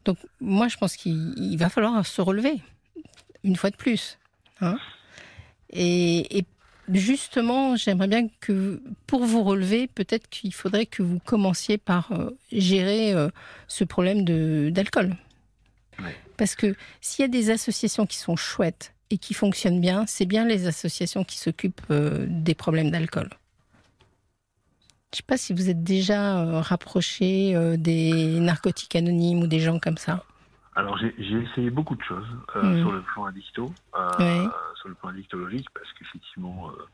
Donc 0.05 0.17
moi, 0.39 0.67
je 0.67 0.77
pense 0.77 0.95
qu'il 0.95 1.57
va 1.57 1.69
falloir 1.69 2.05
se 2.05 2.21
relever 2.21 2.61
une 3.43 3.55
fois 3.55 3.69
de 3.69 3.75
plus. 3.75 4.17
Hein. 4.61 4.77
et, 5.71 6.43
justement, 6.93 7.75
j'aimerais 7.75 8.07
bien 8.07 8.27
que 8.39 8.81
pour 9.07 9.23
vous 9.23 9.43
relever, 9.43 9.87
peut-être 9.87 10.27
qu'il 10.29 10.53
faudrait 10.53 10.85
que 10.85 11.03
vous 11.03 11.19
commenciez 11.19 11.77
par 11.77 12.11
euh, 12.11 12.31
gérer 12.51 13.13
euh, 13.13 13.29
ce 13.67 13.83
problème 13.83 14.23
d'alcool. 14.71 15.15
Parce 16.37 16.55
que 16.55 16.75
s'il 17.01 17.23
y 17.23 17.25
a 17.25 17.27
des 17.27 17.49
associations 17.49 18.05
qui 18.05 18.17
sont 18.17 18.37
chouettes 18.37 18.93
et 19.09 19.17
qui 19.17 19.33
fonctionnent 19.33 19.81
bien, 19.81 20.05
c'est 20.07 20.25
bien 20.25 20.45
les 20.45 20.67
associations 20.67 21.23
qui 21.23 21.37
s'occupent 21.37 21.81
euh, 21.91 22.25
des 22.29 22.55
problèmes 22.55 22.91
d'alcool. 22.91 23.29
Je 25.11 25.15
ne 25.15 25.17
sais 25.17 25.23
pas 25.25 25.37
si 25.37 25.53
vous 25.53 25.69
êtes 25.69 25.83
déjà 25.83 26.61
rapproché 26.61 27.55
des 27.77 28.39
narcotiques 28.39 28.95
anonymes 28.95 29.41
ou 29.41 29.47
des 29.47 29.59
gens 29.59 29.79
comme 29.79 29.97
ça. 29.97 30.23
Alors 30.79 30.97
j'ai 30.97 31.13
essayé 31.17 31.69
beaucoup 31.69 31.97
de 31.97 32.03
choses 32.03 32.27
euh, 32.55 32.63
mm. 32.63 32.79
sur 32.79 32.91
le 32.93 33.01
plan 33.01 33.25
addicto, 33.25 33.73
euh, 33.95 34.47
sur 34.75 34.87
le 34.87 34.95
plan 34.95 35.09
addictologique, 35.09 35.67
parce 35.73 35.91
qu'effectivement, 35.93 36.69
euh, 36.69 36.85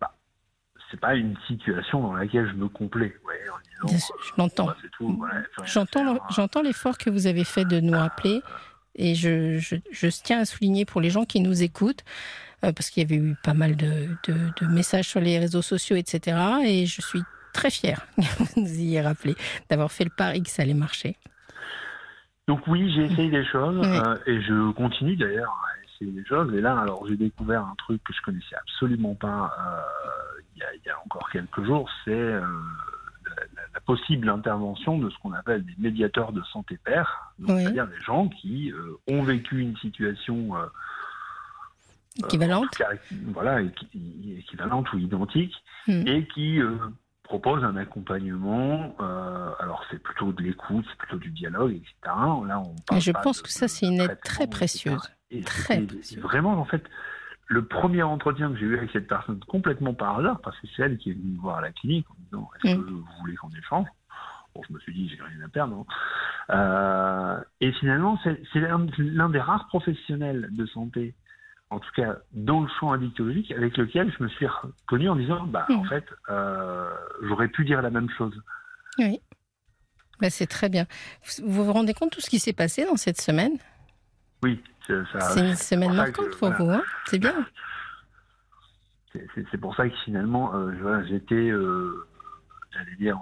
bah, 0.00 0.14
c'est 0.90 0.98
pas 0.98 1.14
une 1.14 1.36
situation 1.46 2.00
dans 2.00 2.14
laquelle 2.14 2.48
je 2.48 2.54
me 2.54 2.66
complais. 2.68 3.14
je 3.84 4.32
l'entends. 4.38 4.72
J'entends, 5.66 6.62
l'effort 6.62 6.96
que 6.96 7.10
vous 7.10 7.26
avez 7.26 7.44
fait 7.44 7.66
de 7.66 7.78
nous 7.78 7.92
rappeler, 7.92 8.40
et 8.94 9.14
je, 9.14 9.58
tiens 10.22 10.40
à 10.40 10.44
souligner 10.46 10.86
pour 10.86 11.02
les 11.02 11.10
gens 11.10 11.26
qui 11.26 11.40
nous 11.40 11.62
écoutent, 11.62 12.04
parce 12.60 12.90
qu'il 12.90 13.02
y 13.02 13.06
avait 13.06 13.22
eu 13.22 13.36
pas 13.42 13.54
mal 13.54 13.76
de, 13.76 14.08
de, 14.26 14.66
messages 14.66 15.08
sur 15.08 15.20
les 15.20 15.38
réseaux 15.38 15.62
sociaux, 15.62 15.96
etc. 15.96 16.36
Et 16.64 16.86
je 16.86 17.00
suis 17.00 17.22
très 17.52 17.70
fière, 17.70 18.06
vous 18.56 18.80
y 18.80 19.00
rappelé, 19.00 19.34
d'avoir 19.70 19.90
fait 19.90 20.04
le 20.04 20.10
pari 20.10 20.42
que 20.42 20.50
ça 20.50 20.62
allait 20.62 20.74
marcher. 20.74 21.16
Donc 22.48 22.66
oui, 22.66 22.90
j'ai 22.94 23.04
essayé 23.04 23.30
des 23.30 23.44
choses 23.44 23.86
euh, 23.86 24.16
et 24.26 24.40
je 24.40 24.72
continue 24.72 25.16
d'ailleurs 25.16 25.54
à 25.66 25.84
essayer 25.84 26.10
des 26.10 26.24
choses. 26.24 26.52
Et 26.54 26.62
là, 26.62 26.78
alors 26.78 27.06
j'ai 27.06 27.16
découvert 27.16 27.60
un 27.60 27.74
truc 27.76 28.02
que 28.02 28.14
je 28.14 28.22
connaissais 28.22 28.56
absolument 28.56 29.14
pas 29.14 29.54
euh, 29.60 30.40
il, 30.56 30.86
y 30.86 30.88
a, 30.88 30.98
encore 31.04 31.28
quelques 31.30 31.62
jours, 31.62 31.90
c'est 32.06 32.10
euh, 32.10 32.40
la, 33.74 33.80
possible 33.80 34.30
intervention 34.30 34.98
de 34.98 35.10
ce 35.10 35.18
qu'on 35.18 35.34
appelle 35.34 35.64
des 35.64 35.74
médiateurs 35.78 36.32
de 36.32 36.42
santé 36.52 36.78
père, 36.82 37.32
c'est-à-dire 37.46 37.86
des 37.86 38.00
gens 38.00 38.28
qui 38.28 38.72
ont 39.08 39.22
vécu 39.22 39.60
une 39.60 39.76
situation 39.76 40.54
équivalente, 42.18 42.82
voilà, 43.32 43.60
équivalente 43.94 44.92
ou 44.92 44.98
identique, 44.98 45.54
hmm. 45.86 46.06
et 46.06 46.26
qui 46.28 46.60
propose 47.28 47.62
un 47.62 47.76
accompagnement. 47.76 48.96
Euh, 49.00 49.50
alors 49.60 49.84
c'est 49.90 50.02
plutôt 50.02 50.32
de 50.32 50.42
l'écoute, 50.42 50.84
c'est 50.88 50.98
plutôt 50.98 51.18
du 51.18 51.30
dialogue, 51.30 51.72
etc. 51.72 51.92
Là, 52.04 52.62
on 52.90 52.98
je 52.98 53.12
pense 53.12 53.42
que 53.42 53.50
ça 53.50 53.68
c'est 53.68 53.86
une 53.86 54.00
aide 54.00 54.18
très 54.24 54.48
précieuse. 54.48 55.12
très 55.44 55.80
précieuse. 55.82 56.22
Vraiment, 56.22 56.52
en 56.52 56.64
fait, 56.64 56.84
le 57.46 57.64
premier 57.64 58.02
entretien 58.02 58.50
que 58.50 58.58
j'ai 58.58 58.66
eu 58.66 58.78
avec 58.78 58.90
cette 58.90 59.06
personne, 59.06 59.40
complètement 59.46 59.94
par 59.94 60.18
hasard, 60.18 60.40
parce 60.40 60.58
que 60.60 60.66
c'est 60.74 60.82
elle 60.82 60.98
qui 60.98 61.10
est 61.10 61.14
venue 61.14 61.32
me 61.32 61.40
voir 61.40 61.58
à 61.58 61.60
la 61.60 61.70
clinique 61.70 62.06
en 62.10 62.14
disant 62.24 62.50
Est-ce 62.56 62.74
que 62.74 62.80
mm. 62.80 62.90
vous 62.90 63.06
voulez 63.20 63.36
qu'on 63.36 63.50
échange? 63.50 63.86
Bon, 64.54 64.62
je 64.66 64.72
me 64.72 64.78
suis 64.80 64.94
dit, 64.94 65.08
j'ai 65.08 65.22
rien 65.22 65.44
à 65.44 65.48
perdre. 65.48 65.76
Hein. 65.76 65.86
Euh, 66.50 67.40
et 67.60 67.72
finalement, 67.72 68.18
c'est 68.24 68.60
l'un 68.60 69.28
des 69.28 69.40
rares 69.40 69.66
professionnels 69.68 70.48
de 70.50 70.66
santé 70.66 71.14
en 71.70 71.78
tout 71.78 71.90
cas 71.94 72.16
dans 72.32 72.60
le 72.60 72.68
champ 72.78 72.92
addictologique, 72.92 73.52
avec 73.52 73.76
lequel 73.76 74.12
je 74.16 74.22
me 74.22 74.28
suis 74.28 74.46
reconnu 74.46 75.08
en 75.08 75.16
disant, 75.16 75.44
bah, 75.46 75.66
en 75.68 75.82
hmm. 75.82 75.88
fait, 75.88 76.04
euh, 76.30 76.90
j'aurais 77.22 77.48
pu 77.48 77.64
dire 77.64 77.82
la 77.82 77.90
même 77.90 78.08
chose. 78.10 78.34
Oui. 78.98 79.20
Bah, 80.20 80.30
c'est 80.30 80.46
très 80.46 80.68
bien. 80.68 80.86
Vous 81.44 81.64
vous 81.64 81.72
rendez 81.72 81.94
compte 81.94 82.10
de 82.10 82.14
tout 82.16 82.20
ce 82.20 82.30
qui 82.30 82.38
s'est 82.38 82.52
passé 82.52 82.84
dans 82.84 82.96
cette 82.96 83.20
semaine? 83.20 83.58
Oui. 84.42 84.62
C'est 84.86 85.40
une 85.40 85.54
semaine 85.54 85.92
marquante 85.92 86.36
pour 86.38 86.50
vous, 86.52 86.70
hein 86.70 86.82
c'est 87.06 87.18
bien. 87.18 87.46
C'est 89.12 89.60
pour 89.60 89.76
ça 89.76 89.86
que 89.86 89.94
finalement, 90.04 90.54
euh, 90.54 91.04
j'étais, 91.06 91.34
euh, 91.34 92.06
j'allais 92.72 92.96
dire, 92.96 93.18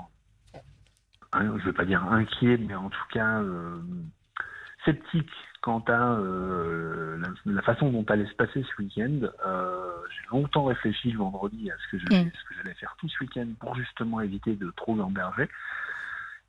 je 1.34 1.42
ne 1.42 1.58
veux 1.58 1.72
pas 1.72 1.84
dire 1.84 2.04
inquiet, 2.04 2.56
mais 2.58 2.74
en 2.76 2.88
tout 2.88 3.06
cas 3.12 3.42
sceptique 4.84 5.30
quant 5.66 5.82
à 5.88 6.12
euh, 6.12 7.20
la, 7.44 7.62
façon 7.62 7.90
dont 7.90 8.04
allait 8.04 8.26
se 8.26 8.34
passer 8.34 8.62
ce 8.62 8.80
week-end. 8.80 9.18
Euh, 9.44 9.90
j'ai 10.10 10.28
longtemps 10.30 10.66
réfléchi 10.66 11.10
le 11.10 11.18
vendredi 11.18 11.72
à 11.72 11.74
ce 11.74 11.96
que 11.96 11.96
mm. 11.96 12.30
j'allais 12.56 12.74
faire 12.74 12.94
tout 13.00 13.08
ce 13.08 13.24
week-end 13.24 13.48
pour 13.58 13.74
justement 13.74 14.20
éviter 14.20 14.54
de 14.54 14.72
trop 14.76 14.94
gamberger. 14.94 15.48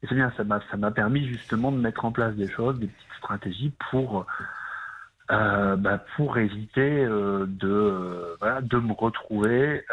Et 0.04 0.08
c'est 0.08 0.14
bien, 0.14 0.32
ça 0.38 0.44
m'a 0.44 0.60
ça 0.70 0.78
m'a 0.78 0.92
permis 0.92 1.28
justement 1.28 1.72
de 1.72 1.80
mettre 1.80 2.06
en 2.06 2.12
place 2.12 2.36
des 2.36 2.48
choses, 2.48 2.78
des 2.78 2.86
petites 2.86 3.18
stratégies 3.18 3.74
pour 3.90 4.28
euh, 5.32 5.76
bah, 5.78 5.98
pour 6.16 6.38
éviter 6.38 7.04
de 7.04 8.36
voilà, 8.40 8.62
de 8.62 8.78
me 8.78 8.94
retrouver 8.94 9.84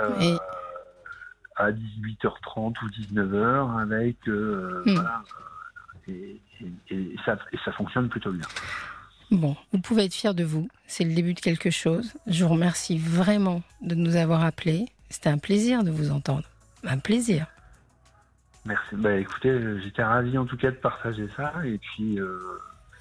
à 1.56 1.72
18h30 1.72 2.74
ou 2.82 2.88
19h 2.90 3.80
avec 3.80 4.18
mm. 4.26 4.92
voilà, 4.92 5.22
et, 6.08 6.38
et, 6.90 7.16
ça, 7.24 7.38
et 7.52 7.58
ça 7.64 7.72
fonctionne 7.72 8.10
plutôt 8.10 8.32
bien. 8.32 8.46
Bon, 9.30 9.56
vous 9.72 9.78
pouvez 9.78 10.04
être 10.04 10.14
fier 10.14 10.34
de 10.34 10.44
vous. 10.44 10.68
C'est 10.86 11.04
le 11.04 11.14
début 11.14 11.34
de 11.34 11.40
quelque 11.40 11.70
chose. 11.70 12.14
Je 12.26 12.44
vous 12.44 12.52
remercie 12.52 12.98
vraiment 12.98 13.62
de 13.82 13.94
nous 13.94 14.16
avoir 14.16 14.44
appelés. 14.44 14.86
C'était 15.10 15.30
un 15.30 15.38
plaisir 15.38 15.84
de 15.84 15.90
vous 15.90 16.10
entendre. 16.10 16.44
Un 16.84 16.98
plaisir. 16.98 17.46
Merci. 18.66 18.96
Bah, 18.96 19.16
écoutez, 19.16 19.58
j'étais 19.82 20.02
ravi 20.02 20.38
en 20.38 20.46
tout 20.46 20.56
cas 20.56 20.70
de 20.70 20.76
partager 20.76 21.28
ça. 21.36 21.52
Et 21.64 21.78
puis, 21.78 22.18
euh, 22.18 22.38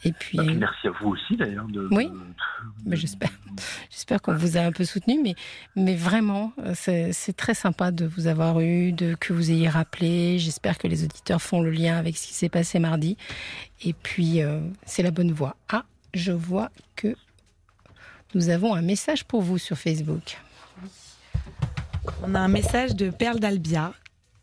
et 0.06 0.12
puis, 0.12 0.38
bah, 0.38 0.44
merci 0.44 0.88
à 0.88 0.92
vous 0.92 1.10
aussi 1.10 1.38
d'ailleurs. 1.38 1.68
De, 1.68 1.88
oui, 1.92 2.10
mais 2.86 2.96
j'espère. 2.96 3.30
J'espère 3.90 4.22
qu'on 4.22 4.36
vous 4.36 4.58
a 4.58 4.62
un 4.62 4.72
peu 4.72 4.84
soutenu, 4.84 5.22
mais, 5.22 5.36
mais 5.76 5.96
vraiment, 5.96 6.54
c'est 6.74 7.36
très 7.38 7.54
sympa 7.54 7.92
de 7.92 8.06
vous 8.06 8.28
avoir 8.28 8.60
eu, 8.60 8.92
de 8.92 9.16
que 9.16 9.32
vous 9.32 9.52
ayez 9.52 9.70
rappelé. 9.70 10.40
J'espère 10.40 10.78
que 10.78 10.88
les 10.88 11.04
auditeurs 11.06 11.42
font 11.42 11.62
le 11.62 11.70
lien 11.70 11.98
avec 11.98 12.18
ce 12.18 12.28
qui 12.28 12.34
s'est 12.34 12.50
passé 12.50 12.80
mardi. 12.80 13.18
Et 13.84 13.94
puis, 13.94 14.42
euh, 14.42 14.60
c'est 14.86 15.04
la 15.04 15.12
bonne 15.12 15.32
voie. 15.32 15.56
Ah, 15.70 15.86
je 16.14 16.32
vois 16.32 16.70
que 16.96 17.16
nous 18.36 18.50
avons 18.50 18.74
un 18.74 18.82
message 18.82 19.26
pour 19.26 19.42
vous 19.42 19.58
sur 19.58 19.78
Facebook. 19.78 20.40
On 22.24 22.36
a 22.36 22.40
un 22.40 22.48
message 22.48 22.96
de 22.96 23.10
Perle 23.10 23.40
d'Albia, 23.40 23.94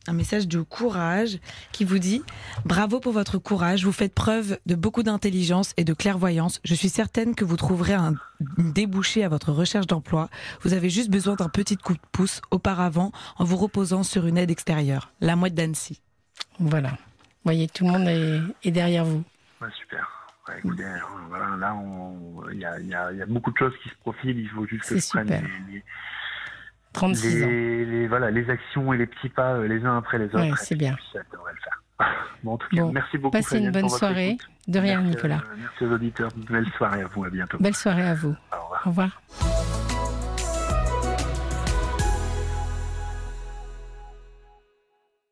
un 0.06 0.12
message 0.12 0.48
de 0.48 0.60
courage 0.60 1.38
qui 1.72 1.84
vous 1.84 1.98
dit 1.98 2.22
Bravo 2.64 3.00
pour 3.00 3.12
votre 3.12 3.38
courage, 3.38 3.84
vous 3.84 3.92
faites 3.92 4.14
preuve 4.14 4.58
de 4.66 4.74
beaucoup 4.74 5.02
d'intelligence 5.02 5.72
et 5.76 5.84
de 5.84 5.92
clairvoyance. 5.92 6.60
Je 6.64 6.74
suis 6.74 6.88
certaine 6.88 7.34
que 7.34 7.44
vous 7.44 7.56
trouverez 7.56 7.94
un 7.94 8.14
débouché 8.58 9.24
à 9.24 9.28
votre 9.28 9.52
recherche 9.52 9.86
d'emploi. 9.86 10.28
Vous 10.62 10.72
avez 10.72 10.90
juste 10.90 11.10
besoin 11.10 11.34
d'un 11.34 11.48
petit 11.48 11.76
coup 11.76 11.94
de 11.94 12.00
pouce 12.12 12.40
auparavant 12.50 13.12
en 13.38 13.44
vous 13.44 13.56
reposant 13.56 14.02
sur 14.02 14.26
une 14.26 14.38
aide 14.38 14.50
extérieure, 14.50 15.12
la 15.20 15.36
mouette 15.36 15.54
d'Annecy. 15.54 16.00
Voilà. 16.58 16.90
Vous 16.90 17.44
voyez, 17.44 17.68
tout 17.68 17.84
le 17.84 17.90
monde 17.90 18.08
est, 18.62 18.70
derrière 18.70 19.04
vous. 19.04 19.24
super 19.78 20.19
écoutez, 20.58 20.84
voilà, 21.28 21.56
là, 21.56 21.76
il 22.52 22.58
y 22.58 22.64
a, 22.64 22.80
y, 22.80 22.94
a, 22.94 23.26
beaucoup 23.26 23.50
de 23.50 23.56
choses 23.56 23.74
qui 23.82 23.88
se 23.88 23.94
profilent. 23.96 24.38
Il 24.38 24.48
faut 24.48 24.66
juste 24.66 24.88
que 24.88 24.98
je 24.98 25.08
prenne 25.08 25.28
les, 25.28 25.84
36 26.92 27.46
les, 27.46 28.08
voilà, 28.08 28.30
les 28.30 28.48
actions 28.50 28.92
et 28.92 28.98
les 28.98 29.06
petits 29.06 29.28
pas 29.28 29.54
euh, 29.54 29.68
les 29.68 29.84
uns 29.84 29.96
après 29.98 30.18
les 30.18 30.26
autres. 30.26 30.58
c'est 30.58 30.74
bien. 30.74 30.96
Ça 31.12 31.20
devrait 31.32 31.52
le 31.52 31.60
faire. 31.60 31.82
Bon, 32.42 32.52
en 32.52 32.56
tout 32.56 32.74
cas, 32.74 32.84
merci 32.86 33.18
beaucoup. 33.18 33.36
Passez 33.36 33.58
une 33.58 33.70
bonne 33.70 33.90
soirée. 33.90 34.38
De 34.66 34.78
rien, 34.78 35.02
Nicolas. 35.02 35.42
merci 35.58 35.84
aux 35.84 35.92
auditeurs. 35.92 36.30
Belle 36.48 36.66
soirée 36.78 37.02
à 37.02 37.06
vous. 37.06 37.24
À 37.24 37.28
bientôt. 37.28 37.58
Belle 37.60 37.76
soirée 37.76 38.06
à 38.06 38.14
vous. 38.14 38.34
Au 38.50 38.62
revoir. 38.62 38.82
Au 38.86 38.88
revoir. 38.88 39.59